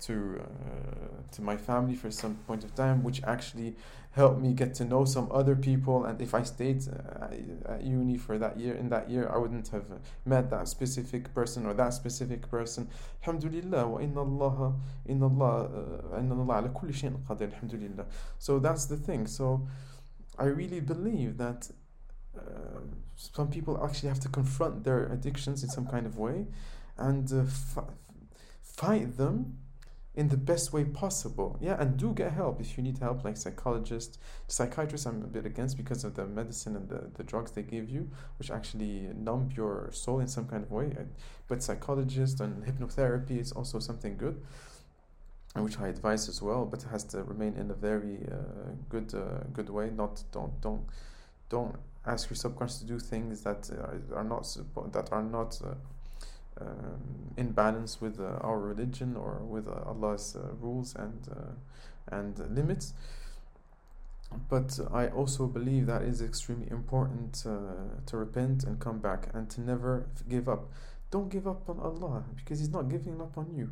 to 0.00 0.40
uh, 0.40 1.32
to 1.32 1.42
my 1.42 1.56
family 1.56 1.94
for 1.94 2.10
some 2.10 2.36
point 2.46 2.64
of 2.64 2.74
time, 2.74 3.02
which 3.02 3.22
actually 3.24 3.76
helped 4.12 4.40
me 4.40 4.52
get 4.52 4.74
to 4.74 4.84
know 4.84 5.04
some 5.04 5.28
other 5.30 5.54
people. 5.54 6.04
And 6.04 6.20
if 6.20 6.34
I 6.34 6.42
stayed 6.42 6.82
uh, 6.88 7.72
at 7.72 7.82
uni 7.84 8.16
for 8.16 8.38
that 8.38 8.58
year, 8.58 8.74
in 8.74 8.88
that 8.88 9.08
year, 9.08 9.30
I 9.32 9.38
wouldn't 9.38 9.68
have 9.68 9.84
met 10.24 10.50
that 10.50 10.68
specific 10.68 11.32
person 11.32 11.66
or 11.66 11.74
that 11.74 11.94
specific 11.94 12.50
person. 12.50 12.88
Alhamdulillah, 13.22 13.86
wa 13.86 13.98
inna 13.98 14.20
Allah, 14.20 14.74
inna 15.06 15.26
Allah, 15.26 15.64
uh, 15.64 16.18
inna 16.18 16.40
Allah 16.40 16.60
ala 16.60 16.68
kulli 16.70 16.92
shayin 16.92 17.18
qadir. 17.26 18.04
So 18.38 18.58
that's 18.58 18.86
the 18.86 18.96
thing. 18.96 19.26
So 19.26 19.66
I 20.38 20.44
really 20.44 20.80
believe 20.80 21.36
that. 21.38 21.70
Uh, 22.36 22.80
some 23.16 23.48
people 23.48 23.84
actually 23.84 24.08
have 24.08 24.20
to 24.20 24.28
confront 24.28 24.82
their 24.82 25.12
addictions 25.12 25.62
in 25.62 25.68
some 25.68 25.86
kind 25.86 26.06
of 26.06 26.16
way 26.16 26.46
and 26.96 27.30
uh, 27.32 27.44
fight 28.62 29.16
them 29.18 29.58
in 30.14 30.28
the 30.28 30.36
best 30.36 30.72
way 30.72 30.84
possible. 30.84 31.56
Yeah, 31.60 31.76
and 31.80 31.96
do 31.96 32.12
get 32.12 32.32
help 32.32 32.60
if 32.60 32.76
you 32.76 32.82
need 32.82 32.98
help, 32.98 33.24
like 33.24 33.36
psychologists. 33.36 34.18
Psychiatrists, 34.48 35.06
I'm 35.06 35.22
a 35.22 35.26
bit 35.26 35.46
against 35.46 35.76
because 35.76 36.02
of 36.04 36.14
the 36.14 36.26
medicine 36.26 36.74
and 36.76 36.88
the, 36.88 37.10
the 37.14 37.22
drugs 37.22 37.52
they 37.52 37.62
give 37.62 37.88
you, 37.88 38.10
which 38.38 38.50
actually 38.50 39.08
numb 39.14 39.50
your 39.56 39.90
soul 39.92 40.20
in 40.20 40.26
some 40.26 40.46
kind 40.46 40.64
of 40.64 40.70
way. 40.70 40.92
But 41.46 41.62
psychologists 41.62 42.40
and 42.40 42.64
hypnotherapy 42.64 43.38
is 43.38 43.52
also 43.52 43.78
something 43.78 44.16
good, 44.16 44.42
which 45.54 45.78
I 45.78 45.88
advise 45.88 46.28
as 46.28 46.42
well. 46.42 46.64
But 46.64 46.82
it 46.82 46.88
has 46.88 47.04
to 47.04 47.22
remain 47.22 47.54
in 47.54 47.70
a 47.70 47.74
very 47.74 48.18
uh, 48.30 48.72
good 48.88 49.14
uh, 49.14 49.44
good 49.52 49.70
way. 49.70 49.90
Not 49.90 50.24
don't 50.32 50.60
don't 50.60 50.86
don't 51.48 51.76
ask 52.04 52.30
your 52.30 52.36
subconscious 52.36 52.78
to 52.80 52.84
do 52.84 52.98
things 52.98 53.42
that 53.42 53.70
uh, 53.70 54.16
are 54.16 54.24
not 54.24 54.44
that 54.92 55.12
are 55.12 55.22
not 55.22 55.60
uh, 55.64 55.74
um, 56.60 57.32
in 57.36 57.52
balance 57.52 58.00
with 58.00 58.20
uh, 58.20 58.38
our 58.40 58.58
religion 58.58 59.16
or 59.16 59.38
with 59.38 59.66
uh, 59.68 59.82
Allah's 59.86 60.36
uh, 60.36 60.54
rules 60.60 60.94
and 60.94 61.28
and 62.10 62.38
limits. 62.54 62.94
But 64.48 64.78
I 64.92 65.08
also 65.08 65.46
believe 65.46 65.86
that 65.86 66.02
is 66.02 66.22
extremely 66.22 66.70
important 66.70 67.34
to 68.06 68.16
repent 68.16 68.64
and 68.64 68.78
come 68.78 68.98
back 68.98 69.28
and 69.34 69.50
to 69.50 69.60
never 69.60 70.06
give 70.28 70.48
up. 70.48 70.70
Don't 71.10 71.28
give 71.28 71.48
up 71.48 71.68
on 71.68 71.80
Allah 71.80 72.24
because 72.36 72.60
He's 72.60 72.70
not 72.70 72.88
giving 72.88 73.20
up 73.20 73.36
on 73.36 73.52
you. 73.52 73.70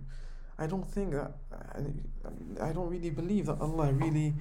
I 0.59 0.67
don't 0.67 0.89
think 0.91 1.13
that 1.13 1.33
I, 1.63 2.69
I 2.69 2.73
don't 2.73 2.89
really 2.89 3.11
believe 3.11 3.47
that 3.47 3.61
Allah 3.61 3.93
really 3.93 4.35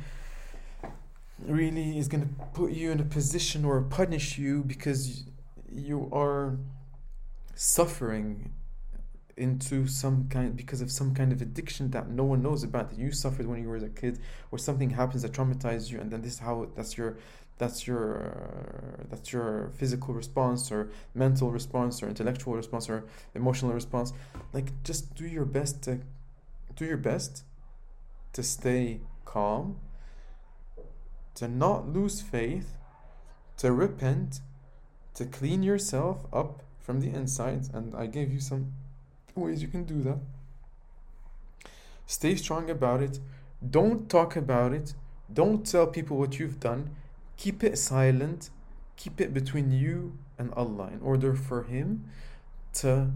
really 1.46 1.98
is 1.98 2.08
going 2.08 2.24
to 2.24 2.46
put 2.54 2.72
you 2.72 2.92
in 2.92 3.00
a 3.00 3.04
position 3.04 3.64
or 3.64 3.82
punish 3.82 4.38
you 4.38 4.64
because 4.64 5.24
you 5.72 6.10
are 6.12 6.58
suffering 7.58 8.54
into 9.36 9.88
some 9.88 10.28
kind 10.30 10.56
because 10.56 10.82
of 10.82 10.92
some 10.92 11.14
kind 11.14 11.32
of 11.32 11.42
addiction 11.42 11.92
that 11.92 12.10
no 12.10 12.24
one 12.24 12.42
knows 12.42 12.64
about 12.64 12.90
that 12.90 12.98
you 12.98 13.12
suffered 13.12 13.46
when 13.46 13.62
you 13.62 13.68
were 13.68 13.78
a 13.78 13.90
kid 13.90 14.18
or 14.52 14.58
something 14.58 14.90
happens 14.92 15.22
that 15.22 15.32
traumatized 15.32 15.92
you 15.92 16.00
and 16.00 16.10
then 16.10 16.22
this 16.22 16.34
is 16.34 16.40
how 16.40 16.68
that's 16.76 16.98
your 16.98 17.18
that's 17.58 17.88
your 17.88 19.08
that's 19.10 19.34
your 19.34 19.72
physical 19.76 20.14
response 20.14 20.72
or 20.72 20.90
mental 21.16 21.52
response 21.52 22.04
or 22.04 22.08
intellectual 22.08 22.56
response 22.56 22.90
or 22.90 23.06
emotional 23.34 23.74
response. 23.74 24.14
Like 24.54 24.84
just 24.84 25.16
do 25.16 25.26
your 25.26 25.46
best 25.46 25.82
to 25.84 26.00
do 26.76 26.86
your 26.86 26.98
best 26.98 27.44
to 28.34 28.44
stay 28.44 29.02
calm 29.26 29.78
to 31.34 31.48
not 31.48 31.88
lose 31.88 32.22
faith 32.22 32.78
to 33.58 33.72
repent 33.72 34.40
to 35.16 35.26
clean 35.26 35.64
yourself 35.64 36.26
up 36.32 36.62
from 36.88 37.02
the 37.02 37.10
inside 37.10 37.68
and 37.74 37.96
i 37.96 38.08
gave 38.08 38.32
you 38.34 38.40
some 38.40 38.74
ways 39.38 39.62
you 39.62 39.68
can 39.68 39.84
do 39.84 40.02
that. 40.02 40.20
Stay 42.06 42.36
strong 42.36 42.70
about 42.70 43.02
it. 43.02 43.20
Don't 43.68 44.10
talk 44.10 44.36
about 44.36 44.74
it. 44.74 44.94
Don't 45.32 45.66
tell 45.66 45.88
people 45.88 46.18
what 46.18 46.40
you've 46.40 46.60
done. 46.60 46.96
Keep 47.38 47.64
it 47.64 47.78
silent, 47.78 48.50
keep 48.96 49.22
it 49.22 49.34
between 49.34 49.72
you 49.72 50.18
and 50.38 50.54
Allah 50.54 50.90
in 50.92 51.02
order 51.02 51.36
for 51.36 51.64
Him 51.64 52.06
to 52.74 53.12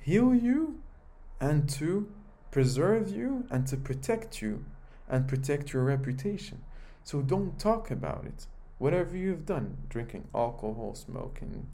heal 0.00 0.34
you 0.34 0.80
and 1.40 1.68
to 1.68 2.08
preserve 2.50 3.10
you 3.10 3.46
and 3.50 3.66
to 3.66 3.76
protect 3.76 4.42
you 4.42 4.64
and 5.08 5.28
protect 5.28 5.72
your 5.72 5.84
reputation. 5.84 6.62
So 7.04 7.20
don't 7.20 7.58
talk 7.58 7.90
about 7.90 8.24
it. 8.24 8.46
Whatever 8.78 9.16
you've 9.16 9.46
done, 9.46 9.76
drinking 9.88 10.28
alcohol, 10.34 10.94
smoking 10.94 11.68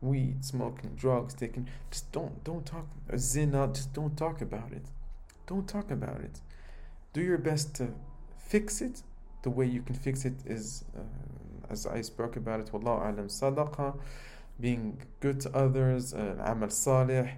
weed, 0.00 0.44
smoking 0.44 0.90
drugs, 0.96 1.34
taking 1.34 1.68
just 1.90 2.10
don't 2.12 2.42
don't 2.44 2.64
talk 2.64 2.86
zina, 3.16 3.68
just 3.72 3.92
don't 3.92 4.16
talk 4.16 4.40
about 4.40 4.72
it. 4.72 4.86
Don't 5.46 5.68
talk 5.68 5.90
about 5.90 6.20
it. 6.20 6.40
Do 7.12 7.20
your 7.20 7.38
best 7.38 7.74
to 7.76 7.92
fix 8.38 8.80
it 8.80 9.02
the 9.42 9.50
way 9.50 9.66
you 9.66 9.82
can 9.82 9.94
fix 9.94 10.24
it 10.24 10.34
is, 10.46 10.84
uh, 10.96 11.00
as 11.72 11.86
I 11.86 12.02
spoke 12.02 12.36
about 12.36 12.60
it, 12.60 12.66
Wallahu 12.72 13.00
alam 13.00 13.28
sadaqa, 13.28 13.98
being 14.60 15.00
good 15.20 15.40
to 15.40 15.56
others, 15.56 16.12
uh, 16.12 16.36
amal 16.44 16.70
salih, 16.70 17.30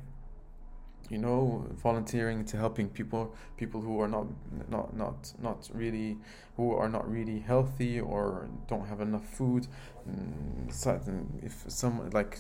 you 1.12 1.18
know, 1.18 1.66
volunteering 1.74 2.42
to 2.46 2.56
helping 2.56 2.88
people, 2.88 3.34
people 3.58 3.82
who 3.82 4.00
are 4.00 4.08
not, 4.08 4.26
not, 4.70 4.96
not, 4.96 5.34
not 5.42 5.68
really, 5.74 6.16
who 6.56 6.72
are 6.72 6.88
not 6.88 7.08
really 7.08 7.38
healthy 7.40 8.00
or 8.00 8.48
don't 8.66 8.86
have 8.86 9.02
enough 9.02 9.26
food. 9.28 9.68
Mm, 10.08 11.44
if 11.44 11.64
some 11.68 12.10
like, 12.10 12.38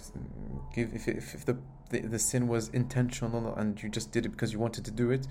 give 0.74 0.94
if 0.94 1.06
if, 1.06 1.34
if 1.34 1.44
the, 1.44 1.58
the 1.90 2.00
the 2.00 2.18
sin 2.18 2.48
was 2.48 2.70
intentional 2.70 3.54
and 3.54 3.82
you 3.82 3.90
just 3.90 4.10
did 4.10 4.24
it 4.24 4.30
because 4.30 4.54
you 4.54 4.58
wanted 4.58 4.86
to 4.86 4.90
do 4.90 5.10
it. 5.10 5.26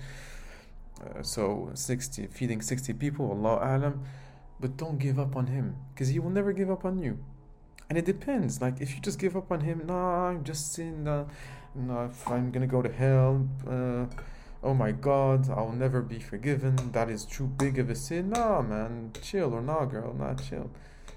Uh, 1.02 1.20
so 1.20 1.68
60 1.74 2.28
feeding 2.28 2.60
60 2.60 2.92
people 2.92 3.28
allah 3.32 3.58
alam 3.60 4.04
but 4.60 4.76
don't 4.76 4.98
give 4.98 5.18
up 5.18 5.34
on 5.34 5.48
him 5.48 5.74
because 5.92 6.08
he 6.10 6.20
will 6.20 6.30
never 6.30 6.52
give 6.52 6.70
up 6.70 6.84
on 6.84 6.96
you 7.00 7.18
and 7.92 7.98
it 7.98 8.06
depends 8.06 8.62
like 8.62 8.80
if 8.80 8.94
you 8.94 9.02
just 9.02 9.18
give 9.18 9.36
up 9.36 9.52
on 9.52 9.60
him 9.60 9.82
nah 9.86 10.28
i'm 10.28 10.42
just 10.44 10.78
in 10.78 11.06
uh, 11.06 11.26
nah, 11.74 12.08
i'm 12.28 12.50
gonna 12.50 12.66
go 12.66 12.80
to 12.80 12.90
hell 12.90 13.46
uh, 13.68 14.06
oh 14.62 14.72
my 14.72 14.90
god 14.90 15.50
i'll 15.50 15.72
never 15.72 16.00
be 16.00 16.18
forgiven 16.18 16.74
that 16.92 17.10
is 17.10 17.26
too 17.26 17.46
big 17.46 17.78
of 17.78 17.90
a 17.90 17.94
sin 17.94 18.30
nah 18.30 18.62
man 18.62 19.12
chill 19.20 19.52
or 19.52 19.60
nah 19.60 19.84
girl 19.84 20.14
nah 20.14 20.32
chill 20.32 20.70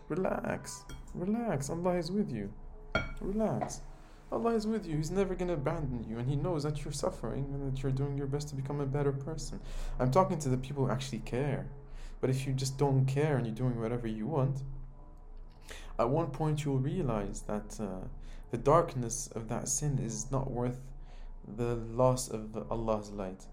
relax 0.09 0.83
relax 1.13 1.69
allah 1.69 1.95
is 1.95 2.11
with 2.11 2.29
you 2.29 2.51
relax 3.21 3.79
Allah 4.31 4.55
is 4.55 4.67
with 4.67 4.85
you. 4.87 4.97
He's 4.97 5.11
never 5.11 5.35
going 5.35 5.47
to 5.49 5.53
abandon 5.53 6.03
you. 6.03 6.17
And 6.17 6.27
He 6.27 6.35
knows 6.35 6.63
that 6.63 6.83
you're 6.83 6.91
suffering 6.91 7.45
and 7.53 7.71
that 7.71 7.83
you're 7.83 7.91
doing 7.91 8.17
your 8.17 8.27
best 8.27 8.49
to 8.49 8.55
become 8.55 8.81
a 8.81 8.85
better 8.85 9.13
person. 9.13 9.61
I'm 9.99 10.11
talking 10.11 10.39
to 10.39 10.49
the 10.49 10.57
people 10.57 10.83
who 10.83 10.91
actually 10.91 11.19
care. 11.19 11.67
But 12.19 12.31
if 12.31 12.45
you 12.45 12.51
just 12.51 12.77
don't 12.77 13.05
care 13.05 13.37
and 13.37 13.45
you're 13.45 13.55
doing 13.55 13.79
whatever 13.79 14.07
you 14.07 14.25
want, 14.25 14.63
at 15.97 16.09
one 16.09 16.27
point 16.27 16.65
you'll 16.65 16.79
realize 16.79 17.41
that 17.41 17.77
uh, 17.79 18.07
the 18.51 18.57
darkness 18.57 19.29
of 19.35 19.47
that 19.49 19.67
sin 19.67 19.99
is 19.99 20.31
not 20.31 20.51
worth 20.51 20.79
the 21.57 21.75
loss 21.75 22.29
of 22.29 22.71
Allah's 22.71 23.11
light. 23.11 23.45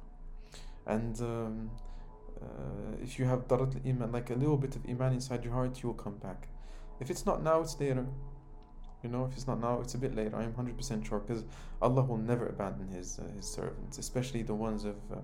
And 0.86 1.20
um, 1.20 1.70
uh, 2.40 2.96
if 3.02 3.18
you 3.18 3.24
have 3.26 3.46
darat 3.48 3.86
iman, 3.86 4.12
like 4.12 4.30
a 4.30 4.34
little 4.34 4.56
bit 4.56 4.76
of 4.76 4.88
iman 4.88 5.12
inside 5.12 5.44
your 5.44 5.52
heart, 5.52 5.82
you 5.82 5.88
will 5.88 5.94
come 5.94 6.16
back. 6.16 6.48
If 7.00 7.10
it's 7.10 7.26
not 7.26 7.42
now, 7.42 7.60
it's 7.60 7.78
later. 7.78 8.06
You 9.02 9.10
know, 9.10 9.24
if 9.24 9.36
it's 9.36 9.46
not 9.46 9.60
now, 9.60 9.80
it's 9.80 9.94
a 9.94 9.98
bit 9.98 10.14
later. 10.14 10.36
I 10.36 10.44
am 10.44 10.52
100% 10.52 11.06
sure 11.06 11.18
because 11.18 11.44
Allah 11.80 12.02
will 12.02 12.18
never 12.18 12.46
abandon 12.46 12.88
His 12.88 13.18
uh, 13.18 13.24
His 13.36 13.46
servants, 13.46 13.98
especially 13.98 14.42
the 14.42 14.54
ones 14.54 14.84
of 14.84 14.96
uh, 15.12 15.16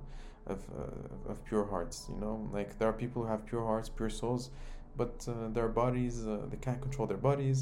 of, 0.46 0.64
uh, 0.76 1.30
of 1.30 1.44
pure 1.44 1.64
hearts. 1.64 2.06
You 2.08 2.20
know, 2.20 2.48
like 2.52 2.78
there 2.78 2.88
are 2.88 2.92
people 2.92 3.22
who 3.22 3.28
have 3.28 3.46
pure 3.46 3.64
hearts, 3.64 3.88
pure 3.88 4.10
souls, 4.10 4.50
but 4.98 5.14
uh, 5.28 5.48
their 5.56 5.68
bodies 5.68 6.26
uh, 6.26 6.40
they 6.50 6.60
can't 6.66 6.80
control 6.86 7.06
their 7.12 7.22
bodies, 7.30 7.58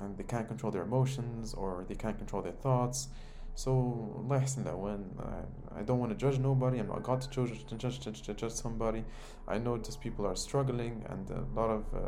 and 0.00 0.16
they 0.16 0.24
can't 0.32 0.48
control 0.52 0.72
their 0.72 0.84
emotions 0.90 1.54
or 1.54 1.84
they 1.88 1.94
can't 1.94 2.18
control 2.22 2.42
their 2.42 2.58
thoughts. 2.66 3.08
So 3.54 4.22
less 4.28 4.54
that 4.54 4.78
when 4.78 5.00
I, 5.18 5.80
I 5.80 5.82
don't 5.82 5.98
want 5.98 6.12
to 6.12 6.18
judge 6.24 6.38
nobody. 6.38 6.78
I'm 6.78 6.86
not 6.86 7.02
God 7.02 7.20
to 7.22 7.28
judge 7.28 7.66
to 7.66 7.74
judge 7.74 7.98
to, 8.04 8.12
to 8.12 8.32
judge 8.32 8.52
somebody. 8.52 9.02
I 9.48 9.58
know 9.58 9.76
just 9.78 10.00
people 10.00 10.24
are 10.26 10.36
struggling 10.36 11.04
and 11.10 11.28
a 11.30 11.44
lot 11.60 11.70
of 11.70 11.82
uh, 11.92 11.98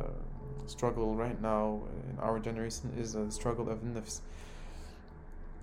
struggle 0.66 1.16
right 1.16 1.40
now 1.42 1.82
in 2.10 2.18
our 2.20 2.38
generation 2.38 2.92
is 2.96 3.16
a 3.16 3.30
struggle 3.32 3.68
of 3.68 3.78
nafs. 3.82 4.20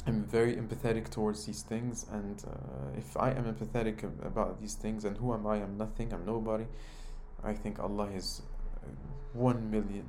I'm 0.06 0.24
very 0.24 0.56
empathetic 0.56 1.10
towards 1.10 1.46
these 1.46 1.64
things, 1.64 2.06
and 2.10 2.42
uh, 2.48 2.98
if 2.98 3.18
I 3.18 3.32
am 3.32 3.44
empathetic 3.54 4.04
about 4.26 4.62
these 4.62 4.74
things, 4.74 5.04
and 5.04 5.18
who 5.18 5.34
am 5.34 5.46
I? 5.46 5.58
I'm 5.58 5.78
nothing, 5.78 6.14
I'm 6.14 6.26
nobody. 6.26 6.66
I 7.44 7.54
think 7.54 7.78
Allah 7.80 8.10
is 8.16 8.42
one 9.34 9.69
million, 9.69 10.06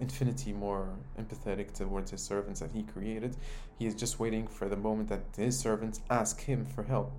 infinity 0.00 0.52
more 0.52 0.88
empathetic 1.18 1.72
towards 1.72 2.10
His 2.10 2.22
servants 2.22 2.60
that 2.60 2.70
He 2.72 2.82
created. 2.82 3.36
He 3.78 3.86
is 3.86 3.94
just 3.94 4.18
waiting 4.20 4.46
for 4.46 4.68
the 4.68 4.76
moment 4.76 5.08
that 5.08 5.22
His 5.36 5.58
servants 5.58 6.00
ask 6.10 6.40
Him 6.40 6.66
for 6.66 6.82
help. 6.82 7.12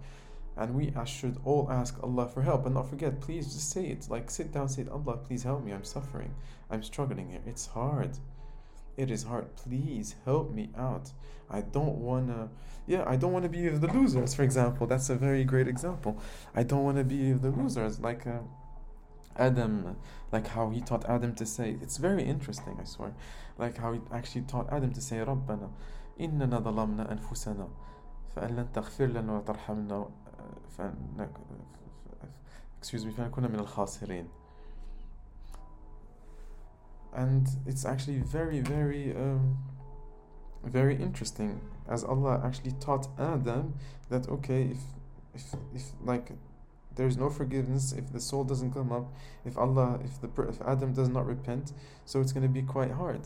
And 0.57 0.75
we 0.75 0.93
should 1.05 1.37
all 1.45 1.71
ask 1.71 1.97
Allah 2.03 2.27
for 2.27 2.41
help 2.41 2.65
and 2.65 2.75
not 2.75 2.89
forget, 2.89 3.21
please 3.21 3.45
just 3.53 3.69
say 3.71 3.85
it. 3.87 4.07
Like, 4.09 4.29
sit 4.29 4.51
down, 4.51 4.67
say, 4.67 4.85
Allah, 4.91 5.15
please 5.15 5.43
help 5.43 5.63
me. 5.63 5.71
I'm 5.71 5.85
suffering. 5.85 6.35
I'm 6.69 6.83
struggling 6.83 7.29
here. 7.29 7.39
It's 7.45 7.67
hard. 7.67 8.17
It 8.97 9.09
is 9.09 9.23
hard. 9.23 9.55
Please 9.55 10.15
help 10.25 10.51
me 10.51 10.69
out. 10.77 11.13
I 11.49 11.61
don't 11.61 11.99
want 11.99 12.27
to, 12.27 12.49
yeah, 12.87 13.05
I 13.07 13.15
don't 13.15 13.31
want 13.31 13.43
to 13.43 13.49
be 13.49 13.69
the 13.69 13.87
losers, 13.87 14.35
for 14.35 14.43
example. 14.43 14.85
That's 14.85 15.09
a 15.09 15.15
very 15.15 15.45
great 15.45 15.69
example. 15.69 16.21
I 16.53 16.63
don't 16.63 16.83
want 16.83 16.97
to 16.97 17.05
be 17.05 17.31
the 17.31 17.51
losers. 17.51 18.01
Like, 18.01 18.27
uh, 18.27 18.39
Adam, 19.38 19.96
like 20.32 20.46
how 20.48 20.70
he 20.70 20.80
taught 20.80 21.04
Adam 21.08 21.34
to 21.34 21.46
say, 21.46 21.76
it's 21.82 21.96
very 21.96 22.22
interesting, 22.22 22.78
I 22.80 22.84
swear. 22.84 23.14
Like 23.58 23.78
how 23.78 23.92
he 23.92 24.00
actually 24.12 24.42
taught 24.42 24.72
Adam 24.72 24.92
to 24.92 25.00
say, 25.00 25.16
ربنا 25.18 25.70
إننا 26.20 26.58
ظلمنا 26.60 27.12
أنفسنا 27.12 27.68
فإن 28.36 28.56
لن 28.56 28.72
تغفر 28.72 29.06
لنا 29.06 29.32
وترحمنا 29.38 30.08
فإن 30.78 31.28
excuse 32.80 33.04
me 33.04 33.10
فنكون 33.10 33.50
من 33.50 33.58
الخاسرين 33.60 34.28
and 37.14 37.48
it's 37.66 37.84
actually 37.84 38.18
very 38.18 38.60
very 38.60 39.14
um, 39.16 39.56
very 40.64 40.96
interesting 40.96 41.60
as 41.88 42.04
Allah 42.04 42.40
actually 42.44 42.72
taught 42.72 43.08
Adam 43.18 43.74
that 44.10 44.28
okay 44.28 44.62
if 44.62 44.82
if 45.34 45.54
if 45.74 45.84
like 46.04 46.32
there's 46.99 47.15
no 47.15 47.29
forgiveness 47.29 47.93
if 47.93 48.11
the 48.11 48.19
soul 48.19 48.43
doesn't 48.43 48.73
come 48.73 48.91
up 48.91 49.07
if 49.45 49.57
Allah 49.57 49.99
if 50.03 50.19
the 50.19 50.29
if 50.49 50.61
Adam 50.73 50.91
does 50.91 51.07
not 51.07 51.25
repent 51.25 51.71
so 52.03 52.19
it's 52.19 52.33
going 52.33 52.47
to 52.51 52.53
be 52.59 52.61
quite 52.61 52.91
hard. 52.91 53.21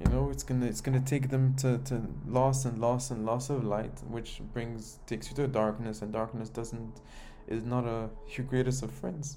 You 0.00 0.06
know 0.12 0.30
it's 0.30 0.42
gonna 0.42 0.64
it's 0.64 0.80
gonna 0.80 1.02
take 1.14 1.28
them 1.28 1.54
to, 1.56 1.76
to 1.88 2.00
loss 2.26 2.64
and 2.64 2.80
loss 2.80 3.10
and 3.10 3.26
loss 3.26 3.50
of 3.50 3.62
light 3.62 3.96
which 4.08 4.40
brings 4.54 5.00
takes 5.06 5.28
you 5.28 5.36
to 5.36 5.46
darkness 5.48 6.00
and 6.00 6.10
darkness 6.14 6.48
doesn't 6.48 7.02
is 7.46 7.62
not 7.62 7.84
a 7.84 8.08
your 8.34 8.46
greatest 8.46 8.82
of 8.82 8.90
friends. 8.90 9.36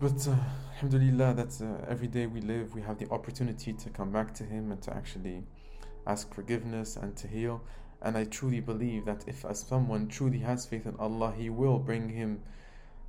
But 0.00 0.28
uh, 0.28 0.36
alhamdulillah 0.74 1.34
that 1.34 1.52
uh, 1.60 1.92
every 1.94 2.06
day 2.06 2.26
we 2.26 2.40
live 2.42 2.76
we 2.76 2.82
have 2.82 2.98
the 2.98 3.10
opportunity 3.10 3.72
to 3.72 3.90
come 3.90 4.12
back 4.12 4.32
to 4.34 4.44
him 4.44 4.70
and 4.70 4.80
to 4.82 4.94
actually 4.94 5.42
ask 6.06 6.32
forgiveness 6.32 6.96
and 6.96 7.16
to 7.16 7.26
heal 7.26 7.60
and 8.02 8.16
i 8.16 8.24
truly 8.24 8.60
believe 8.60 9.04
that 9.04 9.24
if 9.26 9.44
someone 9.52 10.08
truly 10.08 10.38
has 10.38 10.66
faith 10.66 10.86
in 10.86 10.94
allah 10.96 11.32
he 11.36 11.50
will 11.50 11.78
bring 11.78 12.10
him 12.10 12.40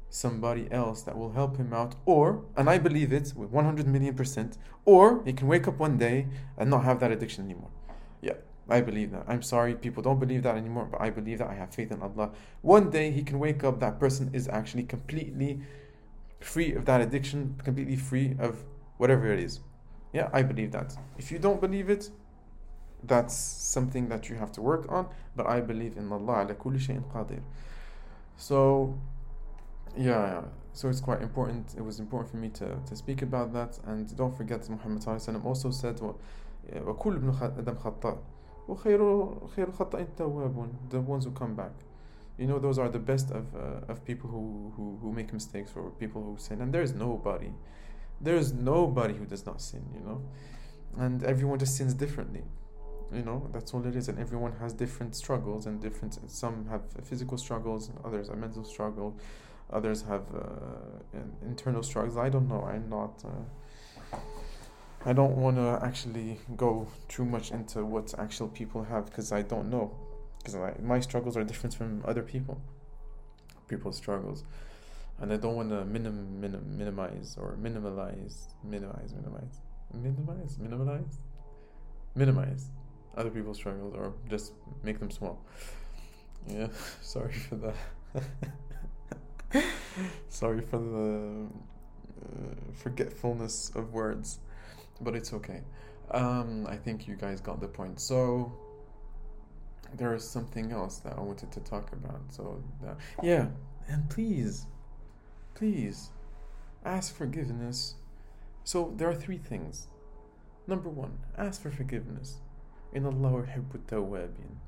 somebody 0.09 0.67
else 0.71 1.01
that 1.03 1.17
will 1.17 1.31
help 1.31 1.57
him 1.57 1.71
out 1.73 1.95
or 2.05 2.43
and 2.57 2.69
i 2.69 2.77
believe 2.77 3.13
it 3.13 3.33
with 3.35 3.49
100 3.49 3.87
million 3.87 4.13
percent 4.13 4.57
or 4.85 5.23
he 5.23 5.31
can 5.31 5.47
wake 5.47 5.67
up 5.67 5.77
one 5.77 5.97
day 5.97 6.27
and 6.57 6.69
not 6.69 6.83
have 6.83 6.99
that 6.99 7.11
addiction 7.11 7.45
anymore 7.45 7.69
yeah 8.21 8.33
i 8.67 8.81
believe 8.81 9.11
that 9.11 9.23
i'm 9.27 9.41
sorry 9.41 9.73
people 9.73 10.03
don't 10.03 10.19
believe 10.19 10.43
that 10.43 10.57
anymore 10.57 10.87
but 10.91 10.99
i 10.99 11.09
believe 11.09 11.37
that 11.37 11.49
i 11.49 11.53
have 11.53 11.73
faith 11.73 11.91
in 11.91 12.01
allah 12.01 12.29
one 12.61 12.89
day 12.89 13.09
he 13.09 13.23
can 13.23 13.39
wake 13.39 13.63
up 13.63 13.79
that 13.79 13.99
person 13.99 14.29
is 14.33 14.49
actually 14.49 14.83
completely 14.83 15.61
free 16.43 16.73
of 16.73 16.85
that 16.85 17.01
addiction, 17.01 17.59
completely 17.63 17.95
free 17.95 18.35
of 18.39 18.63
whatever 18.97 19.31
it 19.31 19.39
is. 19.39 19.61
Yeah, 20.13 20.29
I 20.33 20.43
believe 20.43 20.71
that. 20.73 20.95
If 21.17 21.31
you 21.31 21.39
don't 21.39 21.61
believe 21.61 21.89
it, 21.89 22.09
that's 23.04 23.34
something 23.34 24.08
that 24.08 24.28
you 24.28 24.36
have 24.36 24.52
to 24.52 24.62
work 24.62 24.90
on. 24.90 25.06
But 25.34 25.46
I 25.46 25.60
believe 25.60 25.96
in 25.96 26.10
Allah 26.10 26.42
ala 26.42 26.54
kulli 26.54 26.78
shay'in 26.78 27.04
qadir. 27.12 27.42
So, 28.36 28.98
yeah, 29.96 30.42
so 30.72 30.88
it's 30.88 31.00
quite 31.00 31.22
important. 31.22 31.74
It 31.76 31.82
was 31.82 32.00
important 32.00 32.30
for 32.30 32.36
me 32.36 32.48
to, 32.50 32.76
to 32.86 32.96
speak 32.96 33.22
about 33.22 33.52
that. 33.52 33.78
And 33.86 34.14
don't 34.16 34.36
forget, 34.36 34.68
Muhammad 34.68 35.06
also 35.44 35.70
said, 35.70 35.96
وَكُلُّ 35.98 37.18
ابْنُ 37.18 37.62
آدَمْ 37.64 37.76
خَطَّاء 37.80 38.18
وَخَيْرُ 38.68 39.54
خَيْرُ 39.54 39.72
خَطَّاءٍ 39.76 40.06
تَوَّابٌ 40.16 40.90
The 40.90 41.00
ones 41.00 41.24
who 41.24 41.30
come 41.30 41.54
back. 41.54 41.72
You 42.36 42.46
know, 42.46 42.58
those 42.58 42.78
are 42.78 42.88
the 42.90 42.98
best 42.98 43.30
of, 43.30 43.46
uh, 43.54 43.90
of 43.90 44.04
people 44.04 44.28
who, 44.28 44.72
who, 44.76 44.98
who 45.00 45.12
make 45.12 45.32
mistakes 45.32 45.72
or 45.74 45.90
people 45.92 46.22
who 46.22 46.36
sin. 46.38 46.60
And 46.60 46.72
there's 46.72 46.92
nobody, 46.92 47.50
there's 48.20 48.52
nobody 48.52 49.14
who 49.14 49.24
does 49.24 49.46
not 49.46 49.62
sin, 49.62 49.84
you 49.94 50.00
know. 50.00 50.20
And 50.98 51.24
everyone 51.24 51.58
just 51.58 51.76
sins 51.76 51.94
differently 51.94 52.42
you 53.13 53.23
know 53.23 53.47
that's 53.51 53.73
all 53.73 53.85
it 53.85 53.95
is 53.95 54.07
and 54.07 54.19
everyone 54.19 54.53
has 54.53 54.73
different 54.73 55.15
struggles 55.15 55.65
and 55.65 55.81
different 55.81 56.17
some 56.29 56.65
have 56.67 56.81
physical 57.03 57.37
struggles 57.37 57.91
others 58.05 58.29
have 58.29 58.37
mental 58.37 58.63
struggle 58.63 59.17
others 59.71 60.01
have 60.03 60.23
uh, 60.35 61.19
internal 61.41 61.83
struggles. 61.83 62.17
I 62.17 62.29
don't 62.29 62.47
know 62.47 62.63
i'm 62.63 62.89
not 62.89 63.23
uh, 63.25 64.17
i 65.05 65.13
don't 65.13 65.35
want 65.37 65.57
to 65.57 65.79
actually 65.83 66.39
go 66.55 66.87
too 67.07 67.25
much 67.25 67.51
into 67.51 67.85
what 67.85 68.13
actual 68.19 68.47
people 68.47 68.83
have 68.83 69.05
because 69.05 69.31
i 69.31 69.41
don't 69.41 69.69
know. 69.69 69.95
Because 70.43 70.81
my 70.81 70.99
struggles 70.99 71.37
are 71.37 71.43
different 71.43 71.75
from 71.75 72.01
other 72.03 72.23
people 72.23 72.59
people's 73.67 73.97
struggles. 73.97 74.43
And 75.19 75.31
i 75.31 75.37
don't 75.37 75.55
want 75.55 75.69
to 75.69 75.85
minim, 75.85 76.41
minim, 76.41 76.77
minimize 76.77 77.37
or 77.39 77.57
minimalize 77.61 78.47
minimize 78.63 79.13
minimize 79.13 79.59
minimize 79.93 80.57
minimize 80.59 81.17
minimize 82.15 82.65
other 83.15 83.29
people's 83.29 83.57
struggles 83.57 83.93
or 83.95 84.13
just 84.29 84.53
make 84.83 84.99
them 84.99 85.11
small. 85.11 85.43
Yeah, 86.47 86.67
sorry 87.01 87.33
for 87.33 87.55
that. 87.55 87.75
sorry 90.29 90.61
for 90.61 90.77
the 90.79 91.47
uh, 92.25 92.55
forgetfulness 92.73 93.71
of 93.75 93.93
words, 93.93 94.39
but 95.01 95.15
it's 95.15 95.33
okay. 95.33 95.61
Um, 96.11 96.67
I 96.67 96.75
think 96.75 97.07
you 97.07 97.15
guys 97.15 97.39
got 97.41 97.61
the 97.61 97.67
point. 97.67 97.99
So 97.99 98.51
there 99.95 100.13
is 100.13 100.27
something 100.27 100.71
else 100.71 100.97
that 100.99 101.17
I 101.17 101.21
wanted 101.21 101.51
to 101.51 101.59
talk 101.61 101.91
about. 101.93 102.21
So 102.29 102.63
uh, 102.87 102.93
yeah, 103.21 103.47
and 103.87 104.09
please, 104.09 104.65
please, 105.53 106.09
ask 106.85 107.15
forgiveness. 107.15 107.95
So 108.63 108.93
there 108.95 109.09
are 109.09 109.15
three 109.15 109.37
things. 109.37 109.87
Number 110.67 110.89
one, 110.89 111.17
ask 111.37 111.61
for 111.61 111.71
forgiveness. 111.71 112.37
إن 112.96 113.06
الله 113.06 113.42
يحب 113.44 113.74
التوابين 113.74 114.58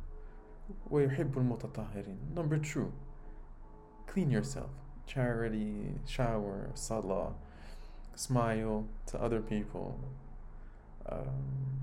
ويحب 0.90 1.38
المتطهرين 1.38 2.34
Number 2.34 2.58
two, 2.58 2.92
clean 4.06 4.30
yourself. 4.30 4.70
Charity, 5.06 5.94
shower, 6.06 6.70
salah, 6.74 7.32
smile 8.14 8.86
to 9.06 9.18
other 9.22 9.40
people, 9.40 9.98
um, 11.08 11.80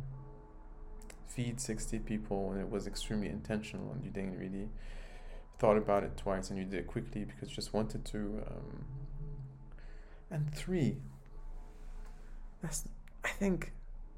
feed 1.28 1.60
60 1.60 2.00
people, 2.00 2.52
and 2.52 2.62
it 2.62 2.70
was 2.70 2.86
extremely 2.86 3.30
intentional, 3.30 3.92
and 3.94 4.04
you 4.04 4.12
didn't 4.12 4.38
really 4.38 4.70
thought 5.58 5.78
about 5.78 6.04
it 6.04 6.16
twice, 6.18 6.50
and 6.50 6.60
you 6.60 6.66
did 6.66 6.82
it 6.82 6.88
quickly 6.88 7.24
because 7.24 7.50
you 7.50 7.56
just 7.56 7.74
wanted 7.74 8.06
to. 8.06 8.44
Um, 8.48 8.86
and 10.30 10.54
three, 10.54 10.98
that's 12.62 12.88
I 13.24 13.30
think 13.30 13.72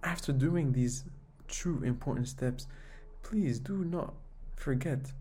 after 0.04 0.32
doing 0.32 0.74
these 0.74 1.04
true 1.53 1.83
important 1.85 2.27
steps, 2.27 2.67
please 3.23 3.61
do 3.61 3.85
not 3.85 4.15
forget 4.57 5.13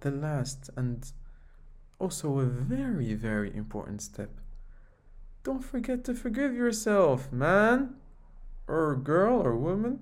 the 0.00 0.10
last 0.10 0.70
and 0.76 1.12
also 2.00 2.38
a 2.38 2.46
very, 2.46 3.14
very 3.14 3.54
important 3.54 4.02
step. 4.02 4.30
Don't 5.44 5.62
forget 5.62 6.02
to 6.04 6.14
forgive 6.14 6.54
yourself, 6.54 7.30
man, 7.30 7.94
or 8.66 8.96
girl, 8.96 9.40
or 9.40 9.56
woman. 9.56 10.00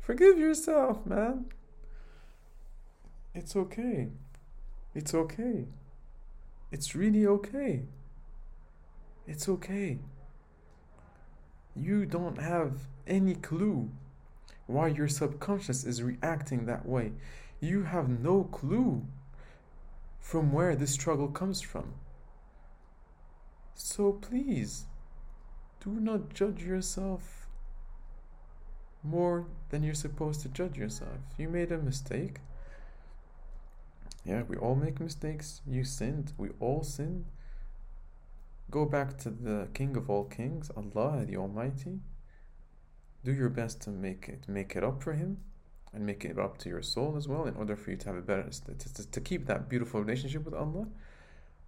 Forgive 0.00 0.38
yourself, 0.38 1.06
man. 1.06 1.46
It's 3.34 3.56
okay. 3.56 4.08
It's 4.94 5.14
okay. 5.14 5.66
It's 6.70 6.94
really 6.94 7.26
okay. 7.26 7.82
It's 9.26 9.48
okay. 9.48 9.98
You 11.74 12.04
don't 12.04 12.38
have 12.38 12.72
any 13.06 13.34
clue 13.34 13.90
why 14.66 14.88
your 14.88 15.08
subconscious 15.08 15.84
is 15.84 16.02
reacting 16.02 16.66
that 16.66 16.86
way. 16.86 17.12
You 17.60 17.84
have 17.84 18.08
no 18.08 18.44
clue 18.44 19.04
from 20.20 20.52
where 20.52 20.76
this 20.76 20.92
struggle 20.92 21.28
comes 21.28 21.60
from. 21.60 21.94
So 23.74 24.12
please, 24.12 24.84
do 25.80 25.90
not 25.90 26.32
judge 26.32 26.62
yourself 26.62 27.46
more 29.02 29.46
than 29.70 29.82
you're 29.82 29.94
supposed 29.94 30.40
to 30.42 30.48
judge 30.48 30.78
yourself. 30.78 31.18
You 31.36 31.48
made 31.48 31.72
a 31.72 31.78
mistake. 31.78 32.36
Yeah, 34.24 34.42
we 34.42 34.56
all 34.56 34.76
make 34.76 35.00
mistakes. 35.00 35.60
You 35.66 35.82
sinned. 35.82 36.32
We 36.38 36.50
all 36.60 36.84
sinned. 36.84 37.24
Go 38.70 38.84
back 38.84 39.18
to 39.18 39.30
the 39.30 39.68
King 39.74 39.96
of 39.96 40.08
all 40.08 40.24
kings, 40.24 40.70
Allah 40.76 41.24
the 41.26 41.36
Almighty 41.36 42.00
do 43.24 43.32
your 43.32 43.48
best 43.48 43.80
to 43.82 43.90
make 43.90 44.28
it 44.28 44.48
make 44.48 44.74
it 44.76 44.82
up 44.82 45.02
for 45.02 45.12
him 45.12 45.38
and 45.92 46.06
make 46.06 46.24
it 46.24 46.38
up 46.38 46.58
to 46.58 46.68
your 46.68 46.82
soul 46.82 47.16
as 47.16 47.28
well 47.28 47.44
in 47.44 47.54
order 47.54 47.76
for 47.76 47.90
you 47.90 47.96
to 47.96 48.06
have 48.06 48.16
a 48.16 48.22
better 48.22 48.48
to, 48.48 48.74
to, 48.74 49.10
to 49.10 49.20
keep 49.20 49.46
that 49.46 49.68
beautiful 49.68 50.00
relationship 50.00 50.44
with 50.44 50.54
Allah. 50.54 50.86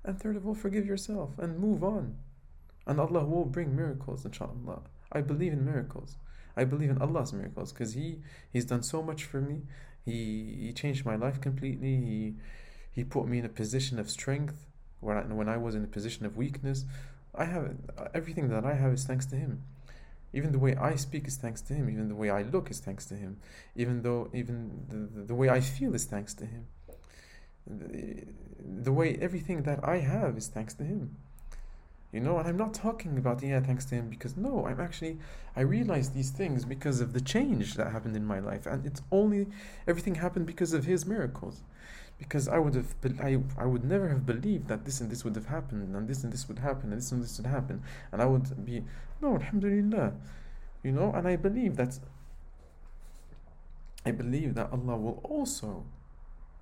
And 0.02 0.18
third 0.18 0.36
of 0.36 0.46
all 0.46 0.54
forgive 0.54 0.86
yourself 0.86 1.38
and 1.38 1.58
move 1.58 1.84
on. 1.84 2.16
And 2.86 3.00
Allah 3.00 3.24
will 3.24 3.44
bring 3.44 3.76
miracles 3.76 4.24
inshallah. 4.24 4.82
I 5.12 5.20
believe 5.20 5.52
in 5.52 5.64
miracles. 5.64 6.16
I 6.56 6.64
believe 6.64 6.90
in 6.90 7.00
Allah's 7.00 7.32
miracles 7.32 7.72
because 7.72 7.94
he 7.94 8.20
he's 8.50 8.64
done 8.64 8.82
so 8.82 9.02
much 9.02 9.24
for 9.24 9.40
me. 9.40 9.62
He 10.04 10.56
he 10.60 10.72
changed 10.72 11.04
my 11.04 11.16
life 11.16 11.40
completely. 11.40 11.96
He 11.96 12.34
he 12.90 13.04
put 13.04 13.26
me 13.26 13.38
in 13.38 13.44
a 13.44 13.50
position 13.50 13.98
of 13.98 14.10
strength 14.10 14.66
when 15.00 15.16
I, 15.16 15.22
when 15.22 15.48
I 15.48 15.56
was 15.56 15.74
in 15.74 15.84
a 15.84 15.88
position 15.88 16.24
of 16.24 16.36
weakness. 16.36 16.84
I 17.34 17.44
have 17.46 17.74
everything 18.14 18.48
that 18.48 18.64
I 18.64 18.74
have 18.74 18.92
is 18.92 19.04
thanks 19.04 19.26
to 19.26 19.36
him 19.36 19.62
even 20.34 20.50
the 20.50 20.58
way 20.58 20.74
I 20.74 20.96
speak 20.96 21.28
is 21.28 21.36
thanks 21.36 21.60
to 21.62 21.74
him. 21.74 21.88
Even 21.88 22.08
the 22.08 22.14
way 22.14 22.28
I 22.28 22.42
look 22.42 22.70
is 22.70 22.80
thanks 22.80 23.06
to 23.06 23.14
him. 23.14 23.38
Even 23.76 24.02
though 24.02 24.28
even 24.34 24.56
the, 24.88 25.22
the 25.22 25.34
way 25.34 25.48
I 25.48 25.60
feel 25.60 25.94
is 25.94 26.04
thanks 26.04 26.34
to 26.34 26.44
him. 26.44 26.66
The, 27.66 28.24
the 28.82 28.92
way 28.92 29.16
everything 29.20 29.62
that 29.62 29.80
I 29.86 29.98
have 29.98 30.36
is 30.36 30.48
thanks 30.48 30.74
to 30.74 30.84
him. 30.84 31.16
You 32.12 32.20
know, 32.20 32.38
and 32.38 32.48
I'm 32.48 32.56
not 32.56 32.74
talking 32.74 33.16
about 33.16 33.42
yeah, 33.42 33.60
thanks 33.60 33.84
to 33.86 33.94
him 33.94 34.08
because 34.08 34.36
no, 34.36 34.66
I'm 34.66 34.80
actually 34.80 35.18
I 35.56 35.60
realize 35.62 36.10
these 36.10 36.30
things 36.30 36.64
because 36.64 37.00
of 37.00 37.12
the 37.12 37.20
change 37.20 37.74
that 37.74 37.92
happened 37.92 38.16
in 38.16 38.24
my 38.24 38.40
life, 38.40 38.66
and 38.66 38.84
it's 38.84 39.02
only 39.12 39.46
everything 39.86 40.16
happened 40.16 40.46
because 40.46 40.72
of 40.72 40.84
his 40.84 41.06
miracles 41.06 41.62
because 42.18 42.48
I 42.48 42.59
would 42.59 42.74
have 42.74 42.94
I, 43.20 43.38
I 43.59 43.66
would 43.66 43.85
never 43.85 44.09
have 44.09 44.24
believed 44.24 44.68
that 44.68 44.85
this 44.85 45.00
and 45.00 45.11
this 45.11 45.24
would 45.24 45.35
have 45.35 45.46
happened 45.46 45.94
and 45.94 46.09
this 46.09 46.22
and 46.24 46.33
this 46.33 46.48
would 46.48 46.59
happen 46.59 46.90
and 46.90 47.00
this 47.00 47.12
and 47.12 47.22
this 47.22 47.37
would 47.38 47.46
happen 47.46 47.83
and 48.12 48.22
I 48.22 48.27
would 48.27 48.64
be 48.64 48.85
no 49.20 49.35
alhamdulillah 49.35 50.12
you 50.83 50.92
know 50.92 51.12
and 51.12 51.27
I 51.27 51.37
believe 51.37 51.77
that 51.77 51.98
I 54.07 54.11
believe 54.11 54.55
that 54.55 54.70
Allah 54.72 54.96
will 54.96 55.20
also 55.24 55.85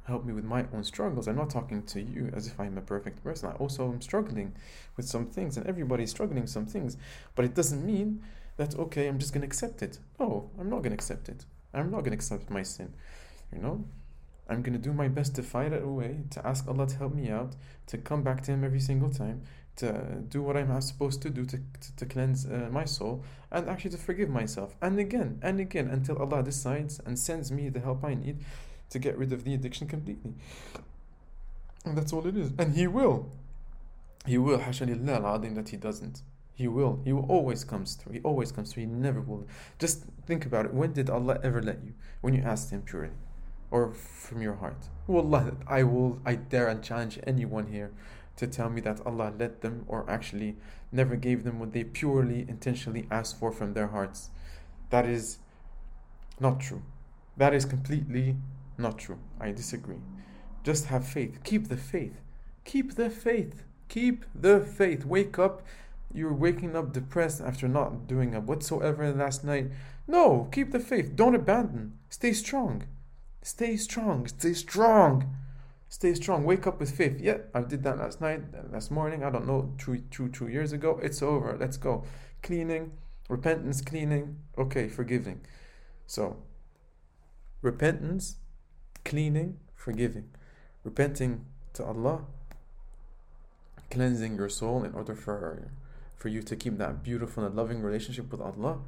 help 0.05 0.25
me 0.25 0.33
with 0.33 0.45
my 0.45 0.67
own 0.73 0.85
struggles. 0.85 1.29
I'm 1.29 1.37
not 1.37 1.51
talking 1.51 1.83
to 1.85 2.01
you 2.01 2.31
as 2.35 2.47
if 2.47 2.59
I'm 2.59 2.77
a 2.77 2.83
perfect 2.83 3.23
person. 3.23 3.49
I 3.49 3.53
also 3.55 3.91
am 3.91 4.01
struggling 4.01 4.53
with 4.97 5.07
some 5.07 5.27
things 5.27 5.57
and 5.57 5.67
everybody's 5.67 6.11
struggling 6.11 6.43
with 6.43 6.51
some 6.51 6.67
things. 6.67 6.97
But 7.35 7.45
it 7.45 7.55
doesn't 7.55 7.85
mean 7.85 8.23
that 8.57 8.79
okay, 8.79 9.09
I'm 9.09 9.19
just 9.19 9.33
gonna 9.33 9.47
accept 9.47 9.83
it. 9.83 9.99
No, 10.19 10.51
I'm 10.59 10.71
not 10.71 10.83
gonna 10.83 10.95
accept 10.95 11.29
it. 11.29 11.45
I'm 11.73 11.91
not 11.91 12.05
gonna 12.05 12.15
accept 12.15 12.51
my 12.51 12.63
sin. 12.63 12.93
You 13.53 13.61
know? 13.61 13.85
I'm 14.49 14.63
going 14.63 14.73
to 14.73 14.79
do 14.79 14.93
my 14.93 15.09
best 15.09 15.35
to 15.37 15.43
fight 15.43 15.73
it 15.73 15.83
away, 15.83 16.25
to 16.31 16.47
ask 16.47 16.67
Allah 16.67 16.87
to 16.87 16.97
help 16.97 17.15
me 17.15 17.31
out, 17.31 17.55
to 17.87 17.99
come 17.99 18.23
back 18.23 18.43
to 18.43 18.53
Him 18.53 18.65
every 18.65 18.81
single 18.81 19.11
time, 19.11 19.43
to 19.77 20.23
do 20.29 20.43
what 20.43 20.57
I'm 20.57 20.81
supposed 20.81 21.23
to 21.23 21.31
do 21.31 21.45
to, 21.47 21.57
to, 21.57 21.97
to 21.97 22.07
cleanse 22.07 22.47
uh, 22.47 22.69
my 22.71 22.85
soul, 22.85 23.25
and 23.51 23.69
actually 23.69 23.93
to 23.93 23.99
forgive 23.99 24.29
myself. 24.29 24.77
And 24.83 24.99
again, 24.99 25.39
and 25.43 25.61
again, 25.61 25.89
until 25.89 26.19
Allah 26.19 26.43
decides 26.43 27.01
and 27.07 27.19
sends 27.19 27.51
me 27.53 27.69
the 27.69 27.81
help 27.81 28.05
I 28.05 28.15
need 28.15 28.39
to 28.91 28.99
get 28.99 29.17
rid 29.17 29.33
of 29.33 29.45
the 29.45 29.55
addiction 29.55 29.87
completely. 29.87 30.35
And 31.85 31.97
that's 31.97 32.13
all 32.13 32.27
it 32.27 32.37
is. 32.37 32.53
And 32.59 32.75
He 32.75 32.87
will. 32.87 33.31
He 34.27 34.39
will, 34.39 34.59
hashalillah 34.59 35.25
al 35.25 35.39
that 35.39 35.69
He 35.69 35.77
doesn't. 35.77 36.23
He 36.55 36.69
will. 36.69 37.01
He 37.05 37.13
will 37.13 37.27
always 37.31 37.65
comes 37.65 37.95
through. 37.95 38.13
He 38.13 38.21
always 38.21 38.53
comes 38.53 38.73
through. 38.73 38.83
He 38.83 38.87
never 38.87 39.21
will. 39.21 39.47
Just 39.79 40.05
think 40.27 40.45
about 40.45 40.67
it. 40.67 40.75
When 40.75 40.93
did 40.93 41.09
Allah 41.09 41.41
ever 41.43 41.63
let 41.63 41.83
you? 41.83 41.95
When 42.21 42.35
you 42.35 42.43
asked 42.43 42.71
Him 42.71 42.83
purely 42.83 43.13
or 43.73 43.91
from 43.91 44.43
your 44.43 44.55
heart. 44.55 44.89
Wallah, 45.09 45.57
I 45.67 45.83
will, 45.83 46.21
I 46.25 46.37
dare 46.37 46.69
and 46.69 46.83
challenge 46.83 47.19
anyone 47.27 47.67
here 47.69 47.91
to 48.37 48.47
tell 48.47 48.69
me 48.69 48.81
that 48.83 49.05
Allah 49.05 49.33
led 49.37 49.63
them 49.63 49.85
or 49.89 50.09
actually 50.09 50.57
never 50.93 51.17
gave 51.17 51.43
them 51.43 51.59
what 51.59 51.73
they 51.73 51.83
purely, 51.83 52.41
intentionally 52.49 53.09
asked 53.11 53.41
for 53.41 53.51
from 53.51 53.73
their 53.73 53.89
hearts. 53.89 54.31
That 54.91 55.07
is 55.07 55.39
not 56.39 56.61
true. 56.61 56.83
That 57.37 57.55
is 57.55 57.65
completely 57.65 58.37
not 58.77 58.99
true. 58.99 59.19
I 59.41 59.53
disagree. 59.53 60.03
Just 60.63 60.87
have 60.87 61.07
faith. 61.07 61.43
Keep 61.43 61.69
the 61.69 61.77
faith. 61.79 62.21
Keep 62.65 62.95
the 62.95 63.09
faith. 63.09 63.65
Keep 63.89 64.27
the 64.35 64.61
faith. 64.61 65.07
Wake 65.07 65.39
up. 65.39 65.63
You're 66.13 66.35
waking 66.35 66.77
up 66.77 66.93
depressed 66.93 67.41
after 67.41 67.69
not 67.69 68.07
doing 68.07 68.35
a 68.35 68.41
whatsoever 68.41 69.11
last 69.13 69.45
night. 69.45 69.71
No, 70.07 70.49
keep 70.53 70.73
the 70.73 70.81
faith. 70.81 71.17
Don't 71.17 71.35
abandon. 71.35 71.95
Stay 72.11 72.35
strong. 72.35 72.85
Stay 73.43 73.77
strong. 73.77 74.29
Stay 74.29 74.55
strong. 74.55 75.37
Stay 75.89 76.15
strong. 76.15 76.45
Wake 76.45 76.67
up 76.67 76.81
with 76.81 76.97
faith. 76.97 77.21
Yeah, 77.21 77.39
I 77.55 77.63
did 77.63 77.83
that 77.83 77.99
last 77.99 78.21
night, 78.21 78.41
last 78.73 78.91
morning. 78.91 79.25
I 79.25 79.31
don't 79.31 79.47
know, 79.47 79.75
two, 79.79 79.99
two, 80.11 80.29
two 80.29 80.49
years 80.49 80.73
ago. 80.73 80.99
It's 81.03 81.23
over. 81.23 81.57
Let's 81.59 81.77
go. 81.77 82.05
Cleaning, 82.43 82.93
repentance, 83.29 83.81
cleaning. 83.81 84.39
Okay, 84.57 84.89
forgiving. 84.89 85.41
So, 86.07 86.37
repentance, 87.61 88.37
cleaning, 89.05 89.59
forgiving. 89.75 90.31
Repenting 90.85 91.45
to 91.75 91.85
Allah, 91.85 92.25
cleansing 93.91 94.37
your 94.37 94.49
soul 94.49 94.85
in 94.85 94.95
order 94.95 95.15
for 95.15 95.71
for 96.17 96.29
you 96.29 96.41
to 96.43 96.55
keep 96.55 96.79
that 96.79 97.03
beautiful 97.03 97.45
and 97.45 97.57
loving 97.57 97.83
relationship 97.83 98.31
with 98.31 98.41
Allah 98.41 98.79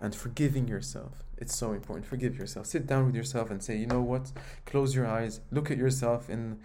and 0.00 0.14
forgiving 0.14 0.68
yourself. 0.68 1.22
It's 1.38 1.54
so 1.54 1.72
important. 1.72 2.06
Forgive 2.06 2.36
yourself. 2.36 2.66
Sit 2.66 2.86
down 2.86 3.06
with 3.06 3.14
yourself 3.14 3.50
and 3.50 3.62
say, 3.62 3.76
you 3.76 3.86
know 3.86 4.00
what? 4.00 4.32
Close 4.64 4.94
your 4.94 5.06
eyes. 5.06 5.40
Look 5.50 5.70
at 5.70 5.76
yourself 5.76 6.30
in 6.30 6.58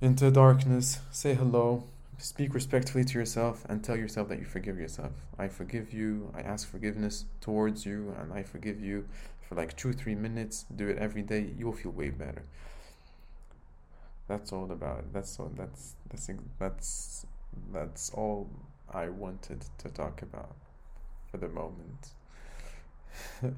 into 0.00 0.30
darkness. 0.30 1.00
Say 1.10 1.34
hello. 1.34 1.84
Speak 2.18 2.52
respectfully 2.52 3.04
to 3.04 3.18
yourself 3.18 3.64
and 3.68 3.82
tell 3.82 3.96
yourself 3.96 4.28
that 4.28 4.40
you 4.40 4.44
forgive 4.44 4.78
yourself. 4.78 5.12
I 5.38 5.48
forgive 5.48 5.92
you. 5.92 6.32
I 6.34 6.40
ask 6.40 6.68
forgiveness 6.68 7.26
towards 7.40 7.86
you 7.86 8.14
and 8.20 8.32
I 8.32 8.42
forgive 8.42 8.80
you 8.80 9.06
for 9.48 9.54
like 9.54 9.76
two, 9.76 9.92
three 9.92 10.16
minutes. 10.16 10.64
Do 10.74 10.88
it 10.88 10.98
every 10.98 11.22
day. 11.22 11.50
You'll 11.56 11.72
feel 11.72 11.92
way 11.92 12.10
better. 12.10 12.42
That's 14.26 14.52
all 14.52 14.70
about 14.70 14.98
it. 14.98 15.12
That's 15.12 15.38
all. 15.38 15.50
That's 15.56 15.94
that's 16.10 16.28
that's 16.58 17.26
that's 17.72 18.10
all 18.10 18.50
I 18.92 19.08
wanted 19.08 19.64
to 19.78 19.88
talk 19.88 20.22
about 20.22 20.54
for 21.30 21.38
the 21.38 21.48
moment. 21.48 22.08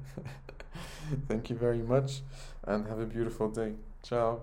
Thank 1.27 1.49
you 1.49 1.55
very 1.55 1.79
much 1.79 2.21
and 2.63 2.87
have 2.87 2.99
a 2.99 3.05
beautiful 3.05 3.49
day. 3.49 3.73
Ciao. 4.03 4.41